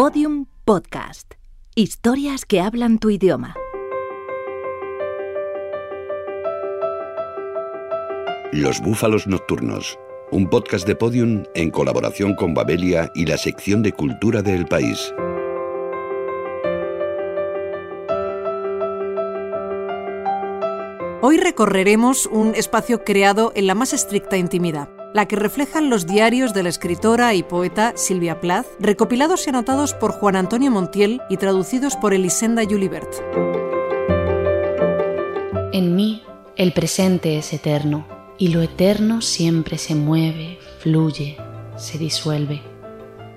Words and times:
Podium 0.00 0.46
Podcast. 0.64 1.34
Historias 1.74 2.44
que 2.44 2.60
hablan 2.60 3.00
tu 3.00 3.10
idioma. 3.10 3.56
Los 8.52 8.80
Búfalos 8.80 9.26
Nocturnos, 9.26 9.98
un 10.30 10.48
podcast 10.48 10.86
de 10.86 10.94
Podium 10.94 11.42
en 11.56 11.72
colaboración 11.72 12.36
con 12.36 12.54
Babelia 12.54 13.10
y 13.16 13.26
la 13.26 13.36
sección 13.36 13.82
de 13.82 13.90
cultura 13.90 14.40
del 14.40 14.66
país. 14.66 15.12
Hoy 21.20 21.38
recorreremos 21.38 22.26
un 22.26 22.54
espacio 22.54 23.02
creado 23.02 23.50
en 23.56 23.66
la 23.66 23.74
más 23.74 23.92
estricta 23.92 24.36
intimidad, 24.36 24.90
la 25.18 25.26
que 25.26 25.34
reflejan 25.34 25.90
los 25.90 26.06
diarios 26.06 26.54
de 26.54 26.62
la 26.62 26.68
escritora 26.68 27.34
y 27.34 27.42
poeta 27.42 27.92
Silvia 27.96 28.40
Plath, 28.40 28.66
recopilados 28.78 29.44
y 29.44 29.50
anotados 29.50 29.92
por 29.92 30.12
Juan 30.12 30.36
Antonio 30.36 30.70
Montiel 30.70 31.20
y 31.28 31.38
traducidos 31.38 31.96
por 31.96 32.14
Elisenda 32.14 32.62
Julibert. 32.62 33.12
En 35.72 35.96
mí 35.96 36.22
el 36.54 36.72
presente 36.72 37.36
es 37.36 37.52
eterno, 37.52 38.06
y 38.38 38.50
lo 38.50 38.62
eterno 38.62 39.20
siempre 39.20 39.76
se 39.76 39.96
mueve, 39.96 40.60
fluye, 40.78 41.36
se 41.76 41.98
disuelve. 41.98 42.62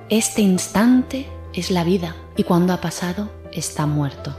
Este 0.10 0.44
instante 0.44 1.26
es 1.52 1.72
la 1.72 1.84
vida, 1.84 2.16
y 2.38 2.44
cuando 2.44 2.74
ha 2.74 2.80
pasado, 2.80 3.32
está 3.52 3.88
muerto 3.88 4.36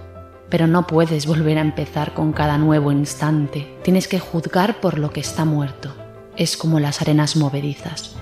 pero 0.48 0.66
no 0.66 0.86
puedes 0.86 1.26
volver 1.26 1.56
a 1.56 1.62
empezar 1.62 2.12
con 2.12 2.34
cada 2.34 2.58
nuevo 2.58 2.92
instante. 2.92 3.74
Tienes 3.82 4.06
que 4.06 4.18
juzgar 4.18 4.82
por 4.82 4.98
lo 4.98 5.10
que 5.10 5.20
está 5.20 5.46
muerto. 5.46 5.94
Es 6.36 6.56
como 6.56 6.80
las 6.80 7.02
arenas 7.02 7.36
movedizas. 7.36 8.16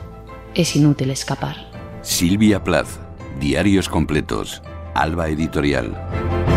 Es 0.55 0.75
inútil 0.75 1.11
escapar. 1.11 1.71
Silvia 2.03 2.65
Plath, 2.65 2.89
Diarios 3.39 3.89
Completos, 3.89 4.63
Alba 4.95 5.29
Editorial. 5.29 6.50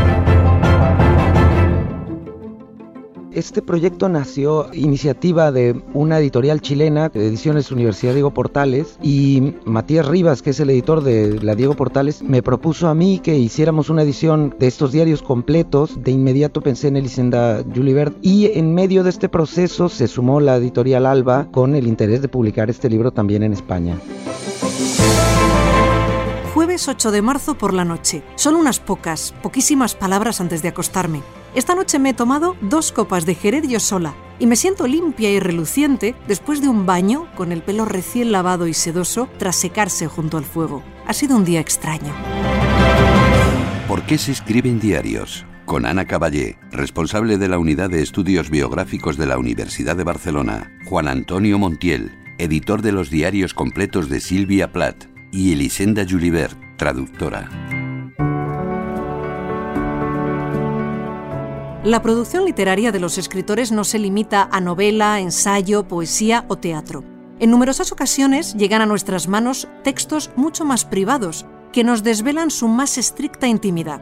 Este 3.34 3.64
proyecto 3.64 4.10
nació 4.10 4.72
iniciativa 4.74 5.52
de 5.52 5.82
una 5.96 6.20
editorial 6.20 6.62
chilena, 6.62 7.10
Ediciones 7.12 7.72
Universidad 7.72 8.14
Diego 8.14 8.32
Portales, 8.32 9.00
y 9.02 9.56
Matías 9.66 10.06
Rivas, 10.06 10.44
que 10.44 10.52
es 10.52 10.60
el 10.60 10.70
editor 10.70 11.02
de 11.02 11.42
la 11.42 11.56
Diego 11.56 11.74
Portales, 11.76 12.22
me 12.22 12.44
propuso 12.44 12.90
a 12.90 12.94
mí 12.94 13.20
que 13.24 13.36
hiciéramos 13.36 13.90
una 13.90 14.04
edición 14.04 14.56
de 14.60 14.68
estos 14.68 14.92
diarios 14.92 15.24
completos. 15.24 16.04
De 16.04 16.12
inmediato 16.12 16.62
pensé 16.62 16.90
en 16.90 16.98
Elisenda 16.98 17.64
Julibert 17.74 18.16
y 18.22 18.52
en 18.54 18.76
medio 18.76 19.04
de 19.04 19.10
este 19.10 19.30
proceso 19.30 19.90
se 19.90 20.08
sumó 20.08 20.40
la 20.40 20.58
editorial 20.58 21.08
Alba 21.08 21.48
con 21.52 21.74
el 21.74 21.88
interés 21.88 22.22
de 22.22 22.28
publicar 22.28 22.70
este 22.70 22.88
libro 22.88 23.12
también 23.12 23.42
en 23.42 23.54
España. 23.54 23.98
Jueves 26.54 26.88
8 26.88 27.12
de 27.12 27.22
marzo 27.24 27.56
por 27.56 27.74
la 27.74 27.84
noche. 27.84 28.22
Son 28.36 28.56
unas 28.56 28.80
pocas, 28.80 29.34
poquísimas 29.42 29.96
palabras 29.96 30.40
antes 30.40 30.62
de 30.62 30.68
acostarme. 30.68 31.22
Esta 31.56 31.76
noche 31.76 32.00
me 32.00 32.10
he 32.10 32.14
tomado 32.16 32.56
dos 32.62 32.92
copas 32.92 33.28
de 33.28 33.36
Jerez 33.36 33.68
yo 33.68 33.80
sola 33.80 34.16
y 34.40 34.48
me 34.48 34.56
siento 34.56 34.88
limpia 34.88 35.32
y 35.32 35.40
reluciente 35.40 36.16
después 36.28 36.62
de 36.62 36.68
un 36.68 36.88
baño 36.88 37.28
con 37.36 37.52
el 37.52 37.62
pelo 37.62 37.86
recién 37.86 38.32
lavado 38.32 38.68
y 38.68 38.74
sedoso 38.74 39.30
tras 39.38 39.56
secarse 39.56 40.08
junto 40.08 40.38
al 40.38 40.46
fuego. 40.46 40.82
Ha 41.06 41.14
sido 41.14 41.38
un 41.38 41.46
día 41.46 41.60
extraño. 41.60 42.12
¿Por 43.88 44.02
qué 44.04 44.18
se 44.18 44.32
escriben 44.32 44.80
diarios? 44.80 45.46
Con 45.66 45.86
Ana 45.86 46.06
Caballé, 46.06 46.58
responsable 46.72 47.38
de 47.38 47.48
la 47.48 47.60
Unidad 47.60 47.92
de 47.92 48.02
Estudios 48.02 48.50
Biográficos 48.50 49.16
de 49.18 49.28
la 49.28 49.38
Universidad 49.38 49.96
de 49.96 50.04
Barcelona, 50.04 50.72
Juan 50.86 51.08
Antonio 51.08 51.60
Montiel, 51.60 52.12
editor 52.40 52.82
de 52.82 52.94
los 52.94 53.12
diarios 53.12 53.54
completos 53.54 54.10
de 54.10 54.20
Silvia 54.22 54.72
Plath, 54.72 55.06
y 55.32 55.54
Elisenda 55.54 56.04
Julibert, 56.10 56.58
traductora. 56.78 57.50
La 61.84 62.02
producción 62.02 62.46
literaria 62.46 62.94
de 62.94 63.02
los 63.02 63.18
escritores 63.18 63.74
no 63.74 63.84
se 63.84 64.00
limita 64.00 64.48
a 64.50 64.62
novela, 64.62 65.20
ensayo, 65.20 65.86
poesía 65.86 66.46
o 66.48 66.56
teatro. 66.56 67.04
En 67.40 67.52
numerosas 67.52 67.92
ocasiones 67.92 68.54
llegan 68.54 68.82
a 68.82 68.86
nuestras 68.86 69.28
manos 69.28 69.68
textos 69.84 70.32
mucho 70.38 70.64
más 70.64 70.86
privados 70.86 71.46
que 71.74 71.84
nos 71.84 72.02
desvelan 72.02 72.52
su 72.52 72.70
más 72.70 72.98
estricta 72.98 73.48
intimidad. 73.48 74.00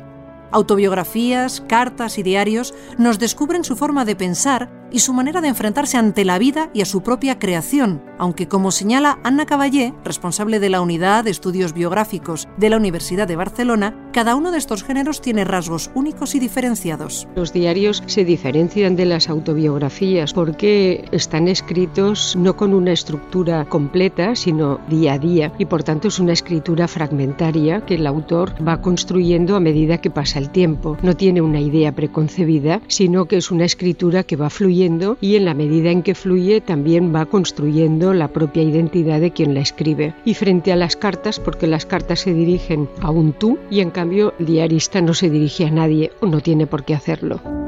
Autobiografías, 0.51 1.61
cartas 1.61 2.19
y 2.19 2.23
diarios 2.23 2.75
nos 2.99 3.17
descubren 3.17 3.63
su 3.63 3.75
forma 3.75 4.05
de 4.05 4.15
pensar 4.15 4.69
y 4.91 4.99
su 4.99 5.11
manera 5.11 5.41
de 5.41 5.47
enfrentarse 5.47 5.97
ante 5.97 6.23
la 6.23 6.37
vida 6.37 6.69
y 6.75 6.81
a 6.81 6.85
su 6.85 7.01
propia 7.01 7.39
creación, 7.39 8.03
aunque 8.21 8.47
como 8.47 8.69
señala 8.69 9.17
Anna 9.23 9.47
Caballé, 9.47 9.95
responsable 10.05 10.59
de 10.59 10.69
la 10.69 10.79
Unidad 10.79 11.23
de 11.23 11.31
Estudios 11.31 11.73
Biográficos 11.73 12.47
de 12.55 12.69
la 12.69 12.77
Universidad 12.77 13.27
de 13.27 13.35
Barcelona, 13.35 13.95
cada 14.13 14.35
uno 14.35 14.51
de 14.51 14.59
estos 14.59 14.83
géneros 14.83 15.21
tiene 15.21 15.43
rasgos 15.43 15.89
únicos 15.95 16.35
y 16.35 16.39
diferenciados. 16.39 17.27
Los 17.35 17.51
diarios 17.51 18.03
se 18.05 18.23
diferencian 18.23 18.95
de 18.95 19.05
las 19.05 19.27
autobiografías 19.27 20.33
porque 20.33 21.03
están 21.11 21.47
escritos 21.47 22.35
no 22.35 22.55
con 22.55 22.75
una 22.75 22.91
estructura 22.91 23.65
completa, 23.65 24.35
sino 24.35 24.79
día 24.87 25.13
a 25.13 25.17
día, 25.17 25.51
y 25.57 25.65
por 25.65 25.81
tanto 25.81 26.09
es 26.09 26.19
una 26.19 26.33
escritura 26.33 26.87
fragmentaria 26.87 27.81
que 27.87 27.95
el 27.95 28.05
autor 28.05 28.53
va 28.65 28.81
construyendo 28.81 29.55
a 29.55 29.59
medida 29.59 29.97
que 29.97 30.11
pasa 30.11 30.37
el 30.37 30.51
tiempo. 30.51 30.95
No 31.01 31.17
tiene 31.17 31.41
una 31.41 31.59
idea 31.59 31.91
preconcebida, 31.91 32.81
sino 32.85 33.25
que 33.25 33.37
es 33.37 33.49
una 33.49 33.65
escritura 33.65 34.23
que 34.23 34.35
va 34.35 34.51
fluyendo 34.51 35.17
y 35.21 35.37
en 35.37 35.45
la 35.45 35.55
medida 35.55 35.89
en 35.89 36.03
que 36.03 36.13
fluye 36.13 36.61
también 36.61 37.15
va 37.15 37.25
construyendo 37.25 38.10
la 38.13 38.29
propia 38.29 38.63
identidad 38.63 39.19
de 39.19 39.31
quien 39.31 39.53
la 39.53 39.61
escribe. 39.61 40.13
Y 40.25 40.33
frente 40.33 40.71
a 40.71 40.75
las 40.75 40.95
cartas, 40.95 41.39
porque 41.39 41.67
las 41.67 41.85
cartas 41.85 42.21
se 42.21 42.33
dirigen 42.33 42.89
a 43.01 43.11
un 43.11 43.33
tú 43.33 43.57
y 43.69 43.79
en 43.81 43.91
cambio 43.91 44.33
el 44.39 44.45
diarista 44.45 45.01
no 45.01 45.13
se 45.13 45.29
dirige 45.29 45.65
a 45.65 45.71
nadie 45.71 46.11
o 46.21 46.25
no 46.25 46.41
tiene 46.41 46.67
por 46.67 46.83
qué 46.83 46.93
hacerlo. 46.93 47.60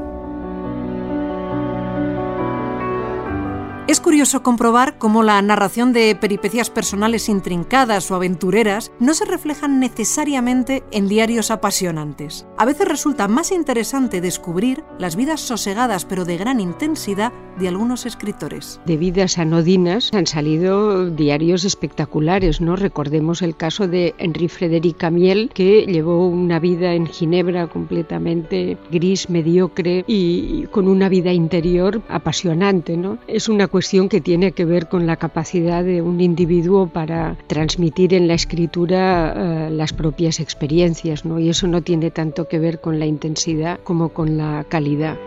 Es 3.94 4.00
curioso 4.00 4.42
comprobar 4.42 4.98
cómo 4.98 5.22
la 5.22 5.40
narración 5.40 5.92
de 5.92 6.16
peripecias 6.20 6.68
personales 6.68 7.28
intrincadas 7.28 8.10
o 8.10 8.16
aventureras 8.16 8.90
no 8.98 9.14
se 9.14 9.24
reflejan 9.24 9.78
necesariamente 9.78 10.82
en 10.90 11.06
diarios 11.06 11.52
apasionantes. 11.52 12.44
A 12.58 12.64
veces 12.64 12.88
resulta 12.88 13.28
más 13.28 13.52
interesante 13.52 14.20
descubrir 14.20 14.82
las 14.98 15.14
vidas 15.14 15.42
sosegadas 15.42 16.06
pero 16.06 16.24
de 16.24 16.36
gran 16.36 16.58
intensidad 16.58 17.32
de 17.56 17.68
algunos 17.68 18.04
escritores. 18.04 18.80
De 18.84 18.96
vidas 18.96 19.38
anodinas 19.38 20.10
han 20.12 20.26
salido 20.26 21.08
diarios 21.08 21.64
espectaculares, 21.64 22.60
¿no? 22.60 22.74
Recordemos 22.74 23.42
el 23.42 23.54
caso 23.54 23.86
de 23.86 24.12
Henri 24.18 24.48
Frédéric 24.48 24.96
Camiel, 24.96 25.52
que 25.54 25.86
llevó 25.86 26.26
una 26.26 26.58
vida 26.58 26.94
en 26.94 27.06
Ginebra 27.06 27.68
completamente 27.68 28.76
gris, 28.90 29.30
mediocre 29.30 30.04
y 30.08 30.64
con 30.72 30.88
una 30.88 31.08
vida 31.08 31.32
interior 31.32 32.02
apasionante, 32.08 32.96
¿no? 32.96 33.18
Es 33.28 33.48
una 33.48 33.68
cuestión 33.68 33.83
que 33.84 34.20
tiene 34.20 34.52
que 34.52 34.64
ver 34.64 34.88
con 34.88 35.06
la 35.06 35.16
capacidad 35.16 35.84
de 35.84 36.00
un 36.00 36.20
individuo 36.20 36.86
para 36.86 37.36
transmitir 37.46 38.14
en 38.14 38.26
la 38.26 38.34
escritura 38.34 39.66
eh, 39.66 39.70
las 39.70 39.92
propias 39.92 40.40
experiencias, 40.40 41.24
¿no? 41.24 41.38
Y 41.38 41.50
eso 41.50 41.66
no 41.68 41.82
tiene 41.82 42.10
tanto 42.10 42.48
que 42.48 42.58
ver 42.58 42.80
con 42.80 42.98
la 42.98 43.06
intensidad 43.06 43.78
como 43.84 44.08
con 44.08 44.38
la 44.38 44.64
calidad. 44.68 45.18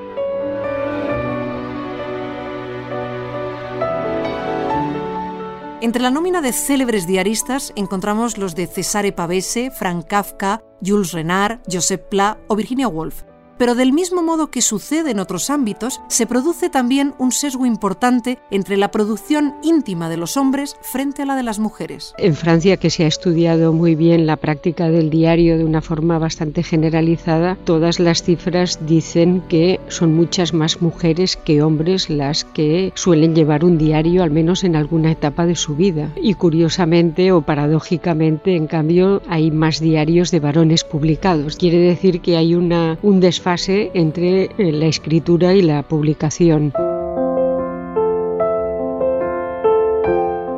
Entre 5.80 6.02
la 6.02 6.10
nómina 6.10 6.42
de 6.42 6.52
célebres 6.52 7.06
diaristas 7.06 7.72
encontramos 7.76 8.40
los 8.40 8.56
de 8.56 8.66
Cesare 8.66 9.12
Pavese, 9.12 9.70
Frank 9.70 10.08
Kafka, 10.08 10.64
Jules 10.84 11.12
Renard, 11.12 11.60
Joseph 11.72 12.02
Pla 12.10 12.40
o 12.48 12.56
Virginia 12.56 12.88
Woolf 12.88 13.27
pero 13.58 13.76
del 13.76 13.94
mismo 13.94 14.22
modo 14.22 14.48
que 14.48 14.62
sucede 14.62 15.12
en 15.12 15.20
otros 15.20 15.50
ámbitos, 15.50 16.02
se 16.08 16.28
produce 16.28 16.70
también 16.70 17.14
un 17.18 17.32
sesgo 17.32 17.66
importante 17.66 18.38
entre 18.52 18.78
la 18.78 18.92
producción 18.92 19.56
íntima 19.64 20.10
de 20.10 20.18
los 20.18 20.38
hombres 20.38 20.78
frente 20.82 21.24
a 21.24 21.26
la 21.26 21.36
de 21.36 21.44
las 21.44 21.60
mujeres. 21.60 22.14
En 22.18 22.36
Francia, 22.36 22.78
que 22.78 22.90
se 22.90 23.04
ha 23.04 23.08
estudiado 23.08 23.74
muy 23.74 23.96
bien 23.96 24.26
la 24.26 24.38
práctica 24.38 24.90
del 24.90 25.10
diario 25.10 25.58
de 25.58 25.66
una 25.66 25.82
forma 25.82 26.20
bastante 26.20 26.64
generalizada, 26.64 27.58
todas 27.64 28.00
las 28.00 28.24
cifras 28.24 28.80
dicen 28.86 29.42
que 29.50 29.80
son 29.88 30.14
muchas 30.14 30.54
más 30.54 30.82
mujeres 30.82 31.36
que 31.36 31.62
hombres 31.62 32.10
las 32.10 32.44
que 32.44 32.92
suelen 32.96 33.36
llevar 33.36 33.66
un 33.66 33.78
diario, 33.78 34.24
al 34.24 34.32
menos 34.32 34.64
en 34.64 34.76
alguna 34.76 35.12
etapa 35.12 35.46
de 35.46 35.56
su 35.56 35.76
vida. 35.76 36.12
Y 36.22 36.36
curiosamente 36.36 37.32
o 37.32 37.42
paradójicamente, 37.42 38.56
en 38.56 38.68
cambio, 38.68 39.22
hay 39.28 39.52
más 39.52 39.80
diarios 39.80 40.32
de 40.32 40.40
varones 40.40 40.84
publicados. 40.84 41.56
Quiere 41.56 41.80
decir 41.80 42.22
que 42.22 42.38
hay 42.38 42.54
una, 42.54 42.98
un 43.02 43.20
desfase 43.20 43.47
fase 43.48 43.92
entre 43.94 44.44
eh, 44.44 44.74
la 44.74 44.88
escritura 44.88 45.54
y 45.54 45.62
la 45.62 45.82
publicación. 45.82 46.74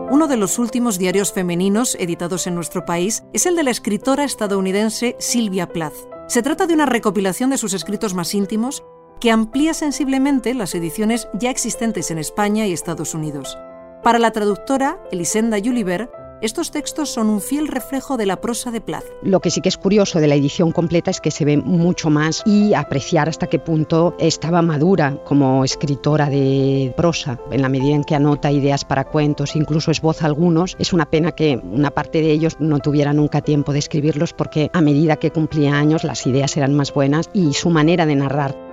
Uno 0.09 0.27
de 0.27 0.35
los 0.35 0.57
últimos 0.57 0.97
diarios 0.97 1.31
femeninos 1.31 1.93
editados 1.99 2.47
en 2.47 2.55
nuestro 2.55 2.85
país 2.85 3.23
es 3.31 3.45
el 3.45 3.55
de 3.55 3.61
la 3.61 3.69
escritora 3.69 4.23
estadounidense 4.23 5.15
Sylvia 5.19 5.67
Plath. 5.67 5.93
Se 6.27 6.41
trata 6.41 6.65
de 6.65 6.73
una 6.73 6.87
recopilación 6.87 7.51
de 7.51 7.59
sus 7.59 7.75
escritos 7.75 8.15
más 8.15 8.33
íntimos 8.33 8.83
que 9.21 9.29
amplía 9.29 9.75
sensiblemente 9.75 10.55
las 10.55 10.73
ediciones 10.73 11.27
ya 11.35 11.51
existentes 11.51 12.09
en 12.09 12.17
España 12.17 12.65
y 12.65 12.73
Estados 12.73 13.13
Unidos. 13.13 13.55
Para 14.01 14.17
la 14.17 14.31
traductora 14.31 14.99
Elisenda 15.11 15.59
Julibert, 15.63 16.09
estos 16.41 16.71
textos 16.71 17.09
son 17.09 17.29
un 17.29 17.41
fiel 17.41 17.67
reflejo 17.67 18.15
de 18.15 18.25
la 18.25 18.39
prosa 18.39 18.71
de 18.71 18.79
Plath. 18.79 19.03
Lo 19.23 19.41
que 19.41 19.49
sí 19.49 19.61
que 19.61 19.69
es 19.69 19.77
curioso 19.77 20.19
de 20.19 20.27
la 20.27 20.35
edición 20.35 20.71
completa 20.71 21.11
es 21.11 21.19
que 21.19 21.31
se 21.31 21.43
ve 21.43 21.57
mucho 21.57 22.09
más 22.09 22.43
y 22.45 22.73
apreciar 22.73 23.27
hasta 23.27 23.47
qué 23.47 23.59
punto 23.59 24.15
estaba 24.19 24.61
madura 24.61 25.17
como 25.25 25.65
escritora 25.65 26.29
de 26.29 26.93
prosa, 26.95 27.39
en 27.51 27.61
la 27.61 27.69
medida 27.69 27.95
en 27.95 28.03
que 28.03 28.15
anota 28.15 28.51
ideas 28.51 28.85
para 28.85 29.05
cuentos, 29.05 29.55
incluso 29.55 29.91
esboza 29.91 30.25
algunos. 30.25 30.75
Es 30.79 30.93
una 30.93 31.09
pena 31.09 31.33
que 31.33 31.57
una 31.57 31.91
parte 31.91 32.21
de 32.21 32.31
ellos 32.31 32.55
no 32.59 32.79
tuviera 32.79 33.11
nunca 33.11 33.41
tiempo 33.41 33.73
de 33.73 33.79
escribirlos 33.79 34.33
porque 34.33 34.69
a 34.73 34.81
medida 34.81 35.17
que 35.17 35.31
cumplía 35.31 35.75
años 35.75 36.03
las 36.03 36.25
ideas 36.25 36.55
eran 36.55 36.73
más 36.73 36.93
buenas 36.93 37.29
y 37.33 37.53
su 37.53 37.69
manera 37.69 38.05
de 38.05 38.15
narrar 38.15 38.68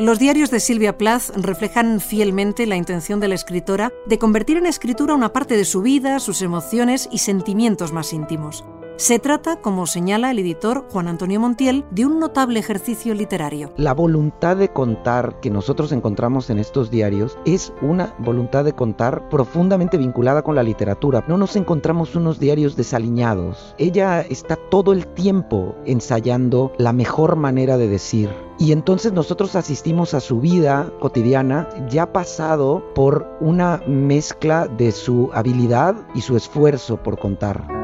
Los 0.00 0.18
diarios 0.18 0.50
de 0.50 0.60
Silvia 0.60 0.96
Plath 0.96 1.28
reflejan 1.36 2.00
fielmente 2.00 2.64
la 2.64 2.76
intención 2.76 3.20
de 3.20 3.28
la 3.28 3.34
escritora 3.34 3.92
de 4.06 4.18
convertir 4.18 4.56
en 4.56 4.64
escritura 4.64 5.12
una 5.12 5.34
parte 5.34 5.58
de 5.58 5.66
su 5.66 5.82
vida, 5.82 6.18
sus 6.20 6.40
emociones 6.40 7.06
y 7.12 7.18
sentimientos 7.18 7.92
más 7.92 8.14
íntimos. 8.14 8.64
Se 9.00 9.18
trata, 9.18 9.56
como 9.56 9.86
señala 9.86 10.30
el 10.30 10.40
editor 10.40 10.84
Juan 10.90 11.08
Antonio 11.08 11.40
Montiel, 11.40 11.86
de 11.90 12.04
un 12.04 12.20
notable 12.20 12.60
ejercicio 12.60 13.14
literario. 13.14 13.72
La 13.78 13.94
voluntad 13.94 14.58
de 14.58 14.68
contar 14.68 15.40
que 15.40 15.48
nosotros 15.48 15.90
encontramos 15.92 16.50
en 16.50 16.58
estos 16.58 16.90
diarios 16.90 17.38
es 17.46 17.72
una 17.80 18.14
voluntad 18.18 18.62
de 18.62 18.74
contar 18.74 19.26
profundamente 19.30 19.96
vinculada 19.96 20.42
con 20.42 20.54
la 20.54 20.62
literatura. 20.62 21.24
No 21.28 21.38
nos 21.38 21.56
encontramos 21.56 22.14
unos 22.14 22.38
diarios 22.38 22.76
desaliñados. 22.76 23.74
Ella 23.78 24.20
está 24.20 24.56
todo 24.56 24.92
el 24.92 25.06
tiempo 25.06 25.74
ensayando 25.86 26.70
la 26.76 26.92
mejor 26.92 27.36
manera 27.36 27.78
de 27.78 27.88
decir. 27.88 28.28
Y 28.58 28.72
entonces 28.72 29.14
nosotros 29.14 29.56
asistimos 29.56 30.12
a 30.12 30.20
su 30.20 30.42
vida 30.42 30.92
cotidiana 31.00 31.70
ya 31.88 32.12
pasado 32.12 32.84
por 32.94 33.26
una 33.40 33.80
mezcla 33.86 34.66
de 34.66 34.92
su 34.92 35.30
habilidad 35.32 35.96
y 36.14 36.20
su 36.20 36.36
esfuerzo 36.36 37.02
por 37.02 37.18
contar. 37.18 37.80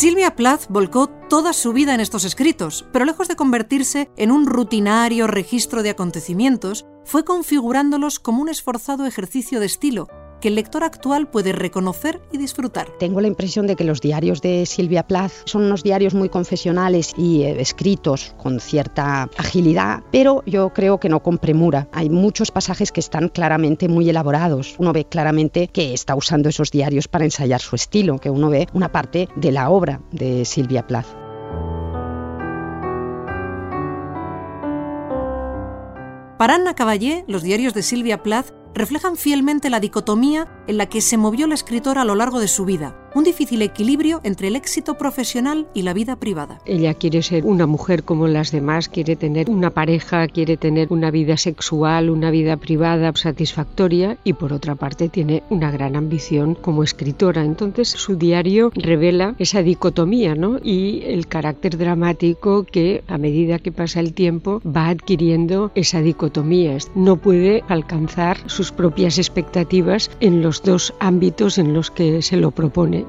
Silvia 0.00 0.34
Plath 0.34 0.62
volcó 0.70 1.08
toda 1.08 1.52
su 1.52 1.74
vida 1.74 1.94
en 1.94 2.00
estos 2.00 2.24
escritos, 2.24 2.86
pero 2.90 3.04
lejos 3.04 3.28
de 3.28 3.36
convertirse 3.36 4.10
en 4.16 4.30
un 4.30 4.46
rutinario 4.46 5.26
registro 5.26 5.82
de 5.82 5.90
acontecimientos, 5.90 6.86
fue 7.04 7.22
configurándolos 7.22 8.18
como 8.18 8.40
un 8.40 8.48
esforzado 8.48 9.04
ejercicio 9.04 9.60
de 9.60 9.66
estilo, 9.66 10.08
que 10.40 10.48
el 10.48 10.54
lector 10.54 10.82
actual 10.82 11.28
puede 11.28 11.52
reconocer 11.52 12.20
y 12.32 12.38
disfrutar. 12.38 12.88
Tengo 12.98 13.20
la 13.20 13.28
impresión 13.28 13.66
de 13.66 13.76
que 13.76 13.84
los 13.84 14.00
diarios 14.00 14.40
de 14.40 14.66
Silvia 14.66 15.06
Plath 15.06 15.32
son 15.44 15.64
unos 15.64 15.82
diarios 15.82 16.14
muy 16.14 16.28
confesionales 16.28 17.12
y 17.16 17.42
eh, 17.42 17.60
escritos 17.60 18.34
con 18.38 18.60
cierta 18.60 19.28
agilidad, 19.36 20.02
pero 20.10 20.42
yo 20.46 20.70
creo 20.70 20.98
que 20.98 21.08
no 21.08 21.22
con 21.22 21.38
premura. 21.38 21.88
Hay 21.92 22.10
muchos 22.10 22.50
pasajes 22.50 22.92
que 22.92 23.00
están 23.00 23.28
claramente 23.28 23.88
muy 23.88 24.08
elaborados. 24.08 24.74
Uno 24.78 24.92
ve 24.92 25.04
claramente 25.04 25.68
que 25.68 25.92
está 25.92 26.14
usando 26.14 26.48
esos 26.48 26.70
diarios 26.70 27.08
para 27.08 27.24
ensayar 27.24 27.60
su 27.60 27.76
estilo, 27.76 28.18
que 28.18 28.30
uno 28.30 28.50
ve 28.50 28.66
una 28.72 28.90
parte 28.90 29.28
de 29.36 29.52
la 29.52 29.70
obra 29.70 30.00
de 30.10 30.44
Silvia 30.44 30.86
Plath. 30.86 31.06
Para 36.38 36.54
Anna 36.54 36.74
Caballé, 36.74 37.24
los 37.28 37.42
diarios 37.42 37.74
de 37.74 37.82
Silvia 37.82 38.22
Plath 38.22 38.59
reflejan 38.74 39.16
fielmente 39.16 39.70
la 39.70 39.80
dicotomía 39.80 40.48
en 40.70 40.78
la 40.78 40.86
que 40.86 41.00
se 41.00 41.16
movió 41.16 41.48
la 41.48 41.54
escritora 41.54 42.02
a 42.02 42.04
lo 42.04 42.14
largo 42.14 42.38
de 42.38 42.46
su 42.46 42.64
vida, 42.64 42.94
un 43.12 43.24
difícil 43.24 43.60
equilibrio 43.62 44.20
entre 44.22 44.46
el 44.46 44.54
éxito 44.54 44.94
profesional 44.94 45.66
y 45.74 45.82
la 45.82 45.92
vida 45.92 46.14
privada. 46.14 46.60
Ella 46.64 46.94
quiere 46.94 47.22
ser 47.22 47.44
una 47.44 47.66
mujer 47.66 48.04
como 48.04 48.28
las 48.28 48.52
demás, 48.52 48.88
quiere 48.88 49.16
tener 49.16 49.50
una 49.50 49.70
pareja, 49.70 50.28
quiere 50.28 50.56
tener 50.56 50.92
una 50.92 51.10
vida 51.10 51.36
sexual, 51.36 52.08
una 52.08 52.30
vida 52.30 52.56
privada 52.56 53.10
satisfactoria 53.16 54.16
y 54.22 54.34
por 54.34 54.52
otra 54.52 54.76
parte 54.76 55.08
tiene 55.08 55.42
una 55.50 55.72
gran 55.72 55.96
ambición 55.96 56.54
como 56.54 56.84
escritora. 56.84 57.44
Entonces 57.44 57.88
su 57.88 58.14
diario 58.14 58.70
revela 58.76 59.34
esa 59.40 59.62
dicotomía 59.64 60.36
¿no? 60.36 60.60
y 60.62 61.02
el 61.04 61.26
carácter 61.26 61.78
dramático 61.78 62.62
que 62.62 63.02
a 63.08 63.18
medida 63.18 63.58
que 63.58 63.72
pasa 63.72 63.98
el 63.98 64.14
tiempo 64.14 64.62
va 64.64 64.88
adquiriendo 64.88 65.72
esa 65.74 66.00
dicotomía. 66.00 66.78
No 66.94 67.16
puede 67.16 67.64
alcanzar 67.66 68.38
sus 68.46 68.70
propias 68.70 69.18
expectativas 69.18 70.12
en 70.20 70.42
los 70.42 70.59
dos 70.62 70.94
ámbitos 71.00 71.58
en 71.58 71.74
los 71.74 71.90
que 71.90 72.22
se 72.22 72.36
lo 72.36 72.50
propone. 72.50 73.06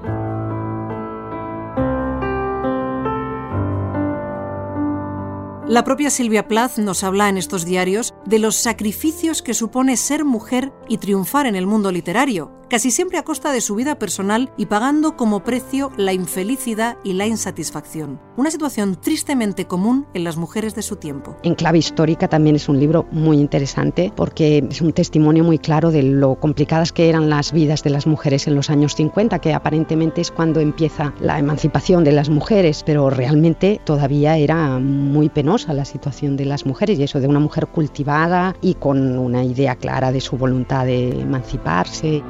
La 5.68 5.86
propia 5.86 6.10
Silvia 6.10 6.50
Plath 6.50 6.80
nos 6.80 7.02
habla 7.04 7.30
en 7.30 7.38
estos 7.38 7.64
diarios 7.64 8.14
de 8.26 8.40
los 8.40 8.58
sacrificios 8.58 9.42
que 9.42 9.54
supone 9.54 9.96
ser 9.96 10.26
mujer 10.26 10.74
y 10.90 10.98
triunfar 10.98 11.46
en 11.46 11.56
el 11.56 11.66
mundo 11.66 11.94
literario, 11.94 12.52
casi 12.72 12.90
siempre 12.90 13.18
a 13.18 13.24
costa 13.24 13.52
de 13.52 13.60
su 13.60 13.76
vida 13.76 14.00
personal 14.00 14.50
y 14.56 14.68
pagando 14.68 15.18
como 15.18 15.44
precio 15.44 15.92
la 15.98 16.14
infelicidad 16.14 16.96
y 17.04 17.12
la 17.12 17.28
insatisfacción. 17.28 18.22
Una 18.38 18.50
situación 18.50 18.96
tristemente 18.96 19.66
común 19.66 20.08
en 20.14 20.24
las 20.24 20.38
mujeres 20.38 20.74
de 20.74 20.82
su 20.82 20.96
tiempo. 20.96 21.36
En 21.44 21.56
clave 21.56 21.80
histórica 21.80 22.30
también 22.30 22.56
es 22.56 22.70
un 22.70 22.80
libro 22.80 23.06
muy 23.12 23.40
interesante 23.40 24.14
porque 24.16 24.66
es 24.70 24.80
un 24.80 24.94
testimonio 24.94 25.44
muy 25.44 25.60
claro 25.60 25.92
de 25.92 26.02
lo 26.02 26.36
complicadas 26.36 26.94
que 26.94 27.10
eran 27.10 27.30
las 27.30 27.52
vidas 27.52 27.84
de 27.84 27.90
las 27.90 28.08
mujeres 28.08 28.48
en 28.48 28.56
los 28.56 28.70
años 28.70 28.96
50, 28.96 29.40
que 29.40 29.54
aparentemente 29.54 30.22
es 30.22 30.32
cuando 30.32 30.62
empieza 30.62 31.14
la 31.20 31.40
emancipación 31.40 32.06
de 32.06 32.14
las 32.14 32.30
mujeres, 32.30 32.84
pero 32.86 33.10
realmente 33.10 33.82
todavía 33.84 34.38
era 34.38 34.80
muy 34.80 35.28
penosa 35.28 35.74
la 35.74 35.84
situación 35.84 36.38
de 36.38 36.46
las 36.46 36.66
mujeres 36.66 36.98
y 36.98 37.04
eso 37.04 37.20
de 37.20 37.28
una 37.28 37.40
mujer 37.40 37.68
cultivada 37.68 38.56
y 38.62 38.76
con 38.76 39.20
una 39.20 39.44
idea 39.44 39.76
clara 39.76 40.14
de 40.14 40.22
su 40.22 40.38
voluntad 40.38 40.86
de 40.86 41.20
emanciparse. 41.20 42.24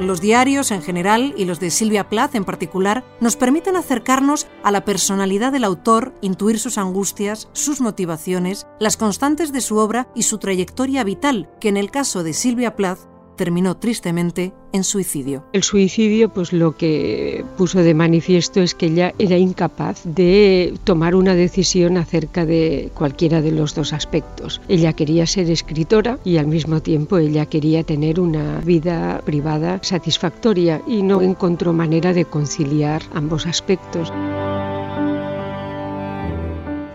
Los 0.00 0.20
diarios 0.20 0.70
en 0.70 0.82
general 0.82 1.34
y 1.36 1.44
los 1.44 1.60
de 1.60 1.70
Silvia 1.70 2.08
Plath 2.08 2.34
en 2.34 2.44
particular 2.44 3.04
nos 3.20 3.36
permiten 3.36 3.76
acercarnos 3.76 4.48
a 4.64 4.72
la 4.72 4.84
personalidad 4.84 5.52
del 5.52 5.62
autor, 5.62 6.14
intuir 6.20 6.58
sus 6.58 6.78
angustias, 6.78 7.48
sus 7.52 7.80
motivaciones, 7.80 8.66
las 8.80 8.96
constantes 8.96 9.52
de 9.52 9.60
su 9.60 9.76
obra 9.76 10.08
y 10.14 10.24
su 10.24 10.38
trayectoria 10.38 11.04
vital, 11.04 11.50
que 11.60 11.68
en 11.68 11.76
el 11.76 11.90
caso 11.90 12.24
de 12.24 12.32
Silvia 12.32 12.74
Plath 12.76 12.98
terminó 13.36 13.76
tristemente 13.76 14.52
en 14.72 14.84
suicidio. 14.84 15.42
El 15.52 15.62
suicidio, 15.62 16.28
pues 16.28 16.52
lo 16.52 16.76
que 16.76 17.44
puso 17.56 17.80
de 17.80 17.94
manifiesto 17.94 18.60
es 18.60 18.74
que 18.74 18.86
ella 18.86 19.14
era 19.18 19.36
incapaz 19.36 20.02
de 20.04 20.74
tomar 20.84 21.14
una 21.14 21.34
decisión 21.34 21.96
acerca 21.96 22.46
de 22.46 22.90
cualquiera 22.94 23.42
de 23.42 23.52
los 23.52 23.74
dos 23.74 23.92
aspectos. 23.92 24.60
Ella 24.68 24.92
quería 24.92 25.26
ser 25.26 25.50
escritora 25.50 26.18
y 26.24 26.36
al 26.38 26.46
mismo 26.46 26.80
tiempo 26.80 27.18
ella 27.18 27.46
quería 27.46 27.82
tener 27.82 28.20
una 28.20 28.60
vida 28.60 29.22
privada 29.24 29.80
satisfactoria 29.82 30.82
y 30.86 31.02
no 31.02 31.22
encontró 31.22 31.72
manera 31.72 32.12
de 32.12 32.24
conciliar 32.24 33.02
ambos 33.14 33.46
aspectos. 33.46 34.12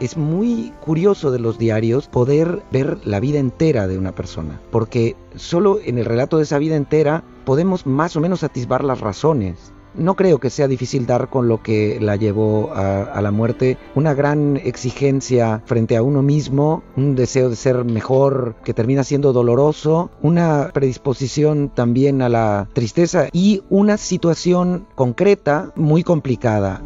Es 0.02 0.18
muy 0.18 0.74
curioso 0.82 1.32
de 1.32 1.40
los 1.40 1.58
diarios 1.58 2.08
poder 2.10 2.64
ver 2.70 3.00
la 3.06 3.22
vida 3.22 3.40
entera 3.40 3.88
de 3.88 3.98
una 3.98 4.14
persona, 4.14 4.60
porque 4.70 5.16
solo 5.36 5.80
en 5.84 5.98
el 5.98 6.06
relato 6.06 6.36
de 6.38 6.44
esa 6.44 6.58
vida 6.58 6.76
entera 6.76 7.24
podemos 7.46 7.86
más 7.86 8.18
o 8.18 8.20
menos 8.20 8.44
atisbar 8.44 8.84
las 8.84 9.00
razones. 9.00 9.72
No 9.94 10.16
creo 10.16 10.40
que 10.40 10.50
sea 10.50 10.68
difícil 10.68 11.06
dar 11.06 11.30
con 11.30 11.48
lo 11.48 11.64
que 11.64 12.00
la 12.02 12.18
llevó 12.18 12.74
a, 12.74 13.22
la 13.22 13.32
muerte, 13.32 13.78
una 13.96 14.14
gran 14.14 14.58
exigencia 14.58 15.64
frente 15.66 15.96
a 15.96 16.04
uno 16.04 16.22
mismo, 16.22 16.84
un 16.98 17.16
deseo 17.16 17.50
de 17.50 17.56
ser 17.56 17.86
mejor 17.86 18.58
que 18.66 18.74
termina 18.74 19.06
siendo 19.06 19.32
doloroso, 19.32 20.12
una 20.22 20.72
predisposición 20.74 21.70
también 21.70 22.22
a 22.22 22.28
la 22.28 22.68
tristeza 22.74 23.30
y 23.32 23.64
una 23.70 23.96
situación 23.96 24.86
concreta 24.96 25.72
muy 25.78 26.04
complicada. 26.04 26.82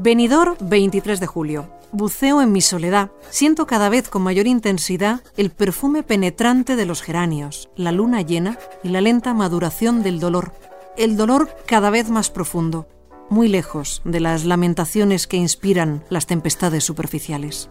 Venidor 0.00 0.56
23 0.60 1.18
de 1.18 1.26
julio. 1.26 1.68
Buceo 1.90 2.40
en 2.40 2.52
mi 2.52 2.60
soledad. 2.60 3.10
Siento 3.30 3.66
cada 3.66 3.88
vez 3.88 4.08
con 4.08 4.22
mayor 4.22 4.46
intensidad 4.46 5.22
el 5.36 5.50
perfume 5.50 6.04
penetrante 6.04 6.76
de 6.76 6.86
los 6.86 7.02
geranios, 7.02 7.68
la 7.74 7.90
luna 7.90 8.22
llena 8.22 8.58
y 8.84 8.90
la 8.90 9.00
lenta 9.00 9.34
maduración 9.34 10.04
del 10.04 10.20
dolor. 10.20 10.52
El 10.96 11.16
dolor 11.16 11.48
cada 11.66 11.90
vez 11.90 12.10
más 12.10 12.30
profundo, 12.30 12.86
muy 13.28 13.48
lejos 13.48 14.00
de 14.04 14.20
las 14.20 14.44
lamentaciones 14.44 15.26
que 15.26 15.36
inspiran 15.36 16.04
las 16.10 16.26
tempestades 16.26 16.84
superficiales. 16.84 17.68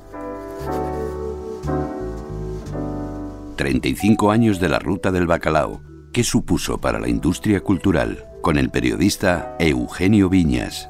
35 3.56 4.32
años 4.32 4.60
de 4.60 4.68
la 4.68 4.80
ruta 4.80 5.14
del 5.14 5.28
bacalao. 5.28 5.82
¿Qué 6.12 6.26
supuso 6.26 6.78
para 6.78 7.00
la 7.00 7.08
industria 7.08 7.62
cultural? 7.62 8.26
Con 8.42 8.58
el 8.58 8.70
periodista 8.70 9.56
Eugenio 9.60 10.28
Viñas. 10.28 10.90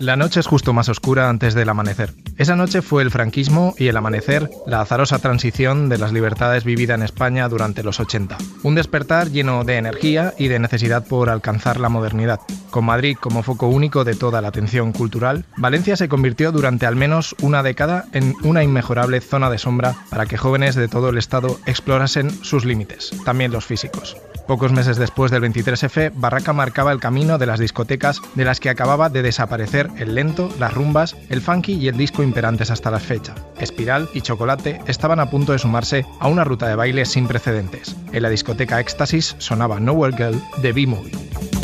La 0.00 0.16
noche 0.16 0.40
es 0.40 0.46
justo 0.46 0.72
más 0.72 0.88
oscura 0.88 1.28
antes 1.28 1.52
del 1.52 1.68
amanecer. 1.68 2.14
Esa 2.38 2.56
noche 2.56 2.80
fue 2.80 3.02
el 3.02 3.10
franquismo 3.10 3.74
y 3.76 3.88
el 3.88 3.98
amanecer, 3.98 4.48
la 4.66 4.80
azarosa 4.80 5.18
transición 5.18 5.90
de 5.90 5.98
las 5.98 6.10
libertades 6.10 6.64
vivida 6.64 6.94
en 6.94 7.02
España 7.02 7.46
durante 7.50 7.82
los 7.82 8.00
80. 8.00 8.38
Un 8.62 8.74
despertar 8.74 9.30
lleno 9.30 9.62
de 9.62 9.76
energía 9.76 10.32
y 10.38 10.48
de 10.48 10.58
necesidad 10.58 11.06
por 11.06 11.28
alcanzar 11.28 11.78
la 11.78 11.90
modernidad. 11.90 12.40
Con 12.70 12.86
Madrid 12.86 13.18
como 13.20 13.42
foco 13.42 13.68
único 13.68 14.04
de 14.04 14.14
toda 14.14 14.40
la 14.40 14.48
atención 14.48 14.92
cultural, 14.92 15.44
Valencia 15.58 15.98
se 15.98 16.08
convirtió 16.08 16.50
durante 16.50 16.86
al 16.86 16.96
menos 16.96 17.36
una 17.42 17.62
década 17.62 18.06
en 18.14 18.34
una 18.42 18.64
inmejorable 18.64 19.20
zona 19.20 19.50
de 19.50 19.58
sombra 19.58 19.96
para 20.08 20.24
que 20.24 20.38
jóvenes 20.38 20.76
de 20.76 20.88
todo 20.88 21.10
el 21.10 21.18
estado 21.18 21.60
explorasen 21.66 22.30
sus 22.42 22.64
límites, 22.64 23.10
también 23.26 23.52
los 23.52 23.66
físicos. 23.66 24.16
Pocos 24.46 24.72
meses 24.72 24.96
después 24.96 25.30
del 25.30 25.42
23F, 25.42 26.12
Barraca 26.14 26.52
marcaba 26.52 26.92
el 26.92 27.00
camino 27.00 27.38
de 27.38 27.46
las 27.46 27.60
discotecas 27.60 28.20
de 28.34 28.44
las 28.44 28.60
que 28.60 28.70
acababa 28.70 29.08
de 29.08 29.22
desaparecer 29.22 29.88
el 29.98 30.14
lento, 30.14 30.48
las 30.58 30.74
rumbas, 30.74 31.16
el 31.28 31.40
funky 31.40 31.74
y 31.74 31.88
el 31.88 31.96
disco 31.96 32.22
imperantes 32.22 32.70
hasta 32.70 32.90
la 32.90 32.98
fecha. 32.98 33.34
Espiral 33.58 34.08
y 34.14 34.22
Chocolate 34.22 34.80
estaban 34.86 35.20
a 35.20 35.30
punto 35.30 35.52
de 35.52 35.58
sumarse 35.58 36.04
a 36.18 36.28
una 36.28 36.44
ruta 36.44 36.66
de 36.68 36.74
baile 36.74 37.04
sin 37.04 37.28
precedentes. 37.28 37.96
En 38.12 38.22
la 38.22 38.28
discoteca 38.28 38.80
Éxtasis 38.80 39.36
sonaba 39.38 39.78
Nowhere 39.78 40.16
Girl 40.16 40.42
de 40.62 40.72
B-Movie. 40.72 41.59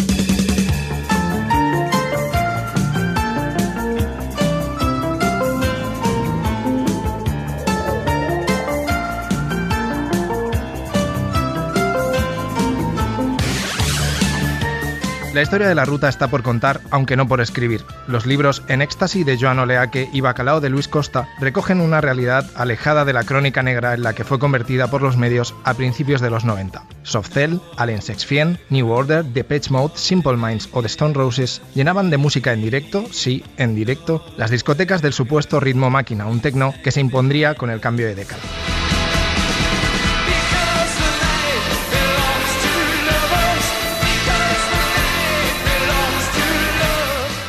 La 15.37 15.43
historia 15.43 15.69
de 15.69 15.75
la 15.75 15.85
ruta 15.85 16.09
está 16.09 16.29
por 16.29 16.43
contar, 16.43 16.81
aunque 16.91 17.15
no 17.15 17.29
por 17.29 17.43
escribir. 17.43 17.85
Los 18.09 18.25
libros 18.25 18.63
En 18.69 18.81
éxtasis 18.81 19.27
de 19.27 19.37
Joan 19.39 19.59
Oleaque 19.59 20.09
y 20.11 20.23
Bacalao 20.23 20.63
de 20.63 20.71
Luis 20.71 20.89
Costa 20.89 21.29
recogen 21.39 21.83
una 21.83 22.01
realidad 22.01 22.51
alejada 22.55 23.05
de 23.05 23.13
la 23.13 23.23
crónica 23.23 23.63
negra 23.63 23.93
en 23.93 24.03
la 24.03 24.15
que 24.15 24.25
fue 24.25 24.39
convertida 24.39 24.89
por 24.91 25.03
los 25.03 25.19
medios 25.19 25.55
a 25.65 25.75
principios 25.75 26.23
de 26.23 26.31
los 26.31 26.47
90. 26.47 26.83
Soft 27.03 27.35
Cell, 27.35 27.59
Allen 27.77 28.01
Sexfien, 28.01 28.59
New 28.71 28.91
Order, 28.91 29.27
Depeche 29.27 29.71
Mode, 29.71 29.93
Simple 29.97 30.39
Minds 30.39 30.71
o 30.73 30.81
The 30.81 30.87
Stone 30.87 31.13
Roses 31.13 31.61
llenaban 31.75 32.09
de 32.09 32.17
música 32.17 32.55
en 32.55 32.63
directo, 32.63 33.05
sí, 33.13 33.45
en 33.59 33.75
directo, 33.75 34.25
las 34.39 34.51
discotecas 34.51 35.03
del 35.03 35.13
supuesto 35.13 35.61
ritmo 35.61 35.91
máquina, 35.91 36.25
un 36.25 36.41
tecno 36.41 36.73
que 36.83 36.93
se 36.93 37.03
impondría 37.03 37.57
con 37.57 37.69
el 37.69 37.81
cambio 37.81 38.07
de 38.07 38.15
década. 38.15 38.41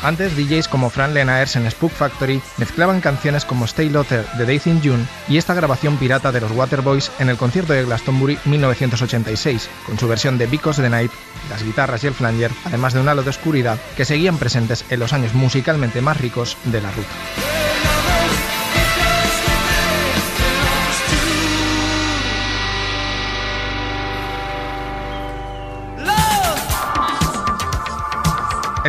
Antes, 0.08 0.38
DJs 0.38 0.70
como 0.70 0.90
Fran 0.90 1.14
Lenaers 1.14 1.58
en 1.58 1.70
Spook 1.70 1.92
Factory 1.92 2.42
mezclaban 2.56 3.02
canciones 3.02 3.44
como 3.44 3.66
Stay 3.66 3.90
Lotter 3.90 4.26
de 4.38 4.46
Days 4.46 4.66
in 4.66 4.82
June 4.82 5.06
y 5.28 5.36
esta 5.36 5.54
grabación 5.54 5.98
pirata 5.98 6.32
de 6.32 6.40
los 6.40 6.54
Waterboys 6.54 7.12
en 7.20 7.28
el 7.28 7.36
concierto 7.36 7.74
de 7.74 7.84
Glastonbury 7.84 8.40
1986, 8.46 9.70
con 9.86 10.00
su 10.00 10.08
versión 10.08 10.38
de 10.38 10.48
Because 10.48 10.82
the 10.82 10.90
Night, 10.90 11.12
las 11.50 11.62
guitarras 11.62 12.06
y 12.06 12.08
el 12.08 12.14
flanger, 12.14 12.52
además 12.64 12.94
de 12.94 13.02
un 13.02 13.10
halo 13.10 13.24
de 13.24 13.32
oscuridad 13.32 13.78
que 13.98 14.06
seguían 14.06 14.38
presentes 14.38 14.86
en 14.90 15.02
los 15.02 15.12
años 15.12 15.34
musicalmente 15.34 16.00
más 16.00 16.22
ricos 16.22 16.56
de 16.64 16.80
la 16.80 16.92
ruta. 16.92 17.57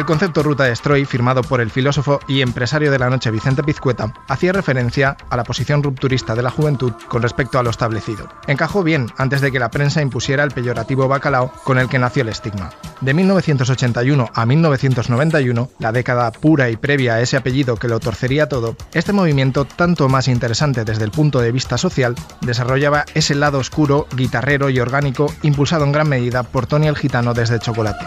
Concepto 0.09 0.43
Ruta 0.43 0.65
Destroy, 0.65 1.05
firmado 1.05 1.43
por 1.43 1.61
el 1.61 1.71
filósofo 1.71 2.19
y 2.27 2.41
empresario 2.41 2.91
de 2.91 2.99
la 2.99 3.11
noche 3.11 3.31
Vicente 3.31 3.63
Pizcueta, 3.63 4.15
hacía 4.27 4.55
referencia 4.55 5.19
a 5.29 5.37
la 5.37 5.45
posición 5.45 5.83
rupturista 5.83 6.35
de 6.35 6.43
la 6.43 6.51
juventud 6.51 6.95
con 7.09 7.21
respecto 7.21 7.59
a 7.59 7.63
lo 7.63 7.69
establecido. 7.69 8.27
Encajó 8.47 8.83
bien 8.83 9.09
antes 9.19 9.43
de 9.43 9.53
que 9.53 9.59
la 9.59 9.71
prensa 9.71 10.01
impusiera 10.01 10.45
el 10.45 10.51
peyorativo 10.51 11.09
bacalao 11.09 11.53
con 11.63 11.79
el 11.79 11.91
que 11.91 11.99
nació 11.99 12.23
el 12.23 12.31
estigma. 12.31 12.71
De 13.03 13.13
1981 13.13 14.31
a 14.33 14.47
1991, 14.47 15.71
la 15.79 15.93
década 15.93 16.33
pura 16.33 16.71
y 16.71 16.79
previa 16.79 17.17
a 17.17 17.21
ese 17.21 17.37
apellido 17.37 17.77
que 17.77 17.89
lo 17.89 18.01
torcería 18.01 18.49
todo, 18.49 18.77
este 18.95 19.13
movimiento, 19.13 19.67
tanto 19.67 20.09
más 20.09 20.27
interesante 20.27 20.87
desde 20.87 21.05
el 21.05 21.11
punto 21.11 21.41
de 21.41 21.53
vista 21.53 21.77
social, 21.77 22.15
desarrollaba 22.41 23.05
ese 23.13 23.35
lado 23.35 23.59
oscuro, 23.59 24.07
guitarrero 24.17 24.71
y 24.71 24.81
orgánico 24.81 25.31
impulsado 25.43 25.85
en 25.85 25.93
gran 25.93 26.09
medida 26.09 26.45
por 26.45 26.67
Tony 26.67 26.89
el 26.89 26.97
Gitano 26.97 27.35
desde 27.35 27.59
Chocolate. 27.59 28.07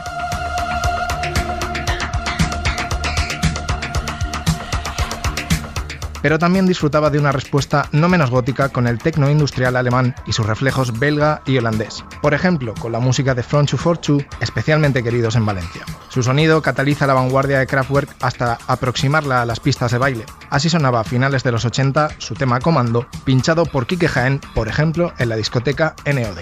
Pero 6.22 6.40
también 6.40 6.66
disfrutaba 6.66 7.10
de 7.10 7.20
una 7.20 7.32
respuesta 7.32 7.88
no 7.92 8.10
menos 8.10 8.30
gótica 8.30 8.70
con 8.70 8.88
el 8.88 8.98
tecno 8.98 9.30
industrial 9.30 9.76
alemán 9.76 10.16
y 10.26 10.34
sus 10.34 10.46
reflejos 10.46 11.00
belga 11.00 11.42
y 11.46 11.58
holandés. 11.58 12.04
Por 12.22 12.34
ejemplo, 12.34 12.74
con 12.80 12.92
la 12.92 13.00
música 13.00 13.36
de 13.36 13.44
Front 13.44 13.72
to 13.72 13.78
Fortune, 13.78 14.28
especialmente 14.40 15.04
queridos 15.04 15.36
en 15.36 15.46
Valencia. 15.46 15.86
Su 16.10 16.24
sonido 16.24 16.62
cataliza 16.62 17.08
la 17.08 17.14
vanguardia 17.14 17.60
de 17.60 17.68
Kraftwerk 17.68 18.16
hasta 18.22 18.58
aproximarla 18.68 19.42
a 19.42 19.46
las 19.46 19.60
pistas 19.60 19.92
de 19.92 19.98
baile. 19.98 20.26
Así 20.50 20.70
sonaba 20.70 21.02
a 21.02 21.06
finales 21.06 21.44
de 21.44 21.52
los 21.52 21.66
80 21.66 22.10
su 22.18 22.34
tema 22.34 22.60
Comando, 22.60 23.08
pinchado 23.24 23.66
por 23.66 23.88
Kike 23.88 24.08
Jaén, 24.08 24.42
por 24.54 24.68
ejemplo, 24.68 25.14
en 25.18 25.30
la 25.30 25.36
discoteca 25.36 25.96
NOD. 26.06 26.40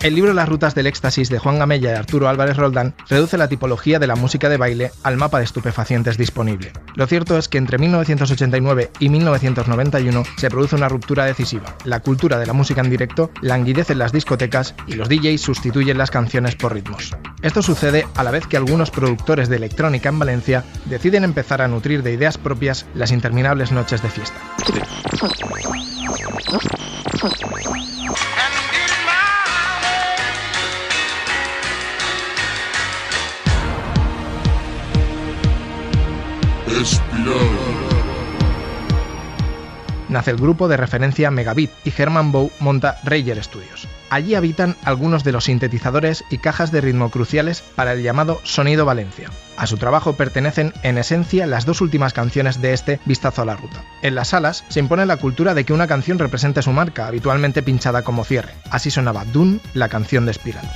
El 0.00 0.14
libro 0.14 0.32
Las 0.32 0.48
rutas 0.48 0.76
del 0.76 0.86
éxtasis 0.86 1.28
de 1.28 1.40
Juan 1.40 1.58
Gamella 1.58 1.90
y 1.90 1.94
Arturo 1.96 2.28
Álvarez 2.28 2.56
Roldán 2.56 2.94
reduce 3.08 3.36
la 3.36 3.48
tipología 3.48 3.98
de 3.98 4.06
la 4.06 4.14
música 4.14 4.48
de 4.48 4.56
baile 4.56 4.92
al 5.02 5.16
mapa 5.16 5.38
de 5.38 5.44
estupefacientes 5.44 6.16
disponible. 6.16 6.72
Lo 6.94 7.08
cierto 7.08 7.36
es 7.36 7.48
que 7.48 7.58
entre 7.58 7.78
1989 7.78 8.92
y 9.00 9.08
1991 9.08 10.22
se 10.36 10.50
produce 10.50 10.76
una 10.76 10.88
ruptura 10.88 11.24
decisiva. 11.24 11.74
La 11.84 11.98
cultura 11.98 12.38
de 12.38 12.46
la 12.46 12.52
música 12.52 12.80
en 12.80 12.90
directo 12.90 13.32
languidece 13.42 13.94
en 13.94 13.98
las 13.98 14.12
discotecas 14.12 14.76
y 14.86 14.92
los 14.92 15.08
DJs 15.08 15.40
sustituyen 15.40 15.98
las 15.98 16.12
canciones 16.12 16.54
por 16.54 16.74
ritmos. 16.74 17.16
Esto 17.42 17.60
sucede 17.60 18.06
a 18.14 18.22
la 18.22 18.30
vez 18.30 18.46
que 18.46 18.56
algunos 18.56 18.92
productores 18.92 19.48
de 19.48 19.56
electrónica 19.56 20.10
en 20.10 20.20
Valencia 20.20 20.64
deciden 20.84 21.24
empezar 21.24 21.60
a 21.60 21.66
nutrir 21.66 22.04
de 22.04 22.12
ideas 22.12 22.38
propias 22.38 22.86
las 22.94 23.10
interminables 23.10 23.72
noches 23.72 24.00
de 24.00 24.10
fiesta. 24.10 24.38
Nace 40.08 40.30
el 40.30 40.38
grupo 40.38 40.68
de 40.68 40.78
referencia 40.78 41.30
Megabit 41.30 41.70
y 41.84 41.92
Herman 41.96 42.32
Bow 42.32 42.50
monta 42.60 42.98
Rager 43.04 43.42
Studios. 43.42 43.86
Allí 44.10 44.34
habitan 44.34 44.74
algunos 44.84 45.22
de 45.22 45.32
los 45.32 45.44
sintetizadores 45.44 46.24
y 46.30 46.38
cajas 46.38 46.72
de 46.72 46.80
ritmo 46.80 47.10
cruciales 47.10 47.62
para 47.74 47.92
el 47.92 48.02
llamado 48.02 48.40
Sonido 48.42 48.86
Valencia. 48.86 49.30
A 49.58 49.66
su 49.66 49.76
trabajo 49.76 50.14
pertenecen 50.14 50.72
en 50.82 50.96
esencia 50.96 51.46
las 51.46 51.66
dos 51.66 51.82
últimas 51.82 52.14
canciones 52.14 52.62
de 52.62 52.72
este 52.72 53.00
Vistazo 53.04 53.42
a 53.42 53.44
la 53.44 53.56
Ruta. 53.56 53.84
En 54.00 54.14
las 54.14 54.28
salas 54.28 54.64
se 54.68 54.80
impone 54.80 55.04
la 55.04 55.18
cultura 55.18 55.52
de 55.52 55.64
que 55.64 55.74
una 55.74 55.86
canción 55.86 56.18
represente 56.18 56.62
su 56.62 56.72
marca, 56.72 57.06
habitualmente 57.06 57.62
pinchada 57.62 58.02
como 58.02 58.24
cierre. 58.24 58.54
Así 58.70 58.90
sonaba 58.90 59.26
Dune, 59.26 59.60
la 59.74 59.88
canción 59.88 60.24
de 60.24 60.30
Espiral. 60.30 60.68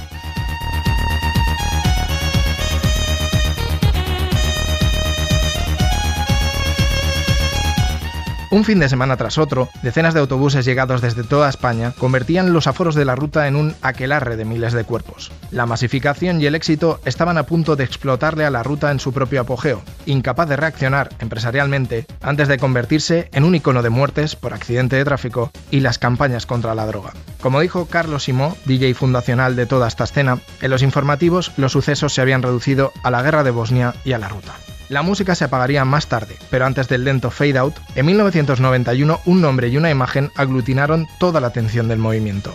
Un 8.53 8.65
fin 8.65 8.79
de 8.81 8.91
semana 8.91 9.17
tras 9.17 9.39
otro, 9.39 9.71
decenas 9.83 10.13
de 10.13 10.21
autobuses 10.21 10.67
llegados 10.67 11.01
desde 11.01 11.25
toda 11.25 11.49
España 11.49 11.95
convertían 11.97 12.53
los 12.53 12.67
aforos 12.67 12.95
de 12.95 13.07
la 13.07 13.15
ruta 13.15 13.49
en 13.49 13.57
un 13.57 13.75
aquelarre 13.81 14.37
de 14.37 14.45
miles 14.45 14.75
de 14.75 14.85
cuerpos. 14.85 15.33
La 15.51 15.65
masificación 15.65 16.39
y 16.39 16.45
el 16.45 16.55
éxito 16.55 17.01
estaban 17.07 17.39
a 17.39 17.45
punto 17.45 17.77
de 17.77 17.85
explotarle 17.85 18.45
a 18.45 18.51
la 18.51 18.63
ruta 18.63 18.91
en 18.91 19.01
su 19.01 19.15
propio 19.15 19.41
apogeo, 19.41 19.81
incapaz 20.05 20.51
de 20.51 20.57
reaccionar 20.57 21.09
empresarialmente 21.19 22.05
antes 22.21 22.47
de 22.47 22.59
convertirse 22.59 23.31
en 23.33 23.45
un 23.45 23.55
icono 23.55 23.83
de 23.83 23.89
muertes 23.89 24.37
por 24.37 24.53
accidente 24.53 24.97
de 24.97 25.07
tráfico 25.07 25.51
y 25.71 25.81
las 25.81 25.99
campañas 25.99 26.45
contra 26.45 26.75
la 26.75 26.85
droga. 26.85 27.15
Como 27.41 27.59
dijo 27.59 27.87
Carlos 27.87 28.25
Simó, 28.25 28.55
DJ 28.67 28.93
fundacional 28.93 29.57
de 29.57 29.65
toda 29.65 29.89
esta 29.89 30.05
escena, 30.05 30.41
en 30.61 30.71
los 30.71 30.83
informativos 30.83 31.53
los 31.57 31.73
sucesos 31.73 32.13
se 32.13 32.21
habían 32.21 32.43
reducido 32.43 32.93
a 33.03 33.11
la 33.11 33.23
guerra 33.23 33.45
de 33.45 33.51
Bosnia 33.51 33.95
y 34.05 34.13
a 34.13 34.19
la 34.19 34.29
ruta. 34.29 34.53
La 34.93 35.01
música 35.01 35.35
se 35.35 35.45
apagaría 35.45 35.87
más 35.87 36.07
tarde, 36.07 36.37
pero 36.51 36.67
antes 36.67 36.87
del 36.87 37.05
lento 37.05 37.31
fade 37.31 37.57
out, 37.57 37.75
en 37.95 38.05
1991 38.05 39.21
un 39.25 39.41
nombre 39.41 39.69
y 39.69 39.79
una 39.79 39.89
imagen 39.89 40.31
aglutinaron 40.37 41.09
toda 41.19 41.41
la 41.41 41.47
atención 41.47 41.89
del 41.89 41.99
movimiento. 41.99 42.53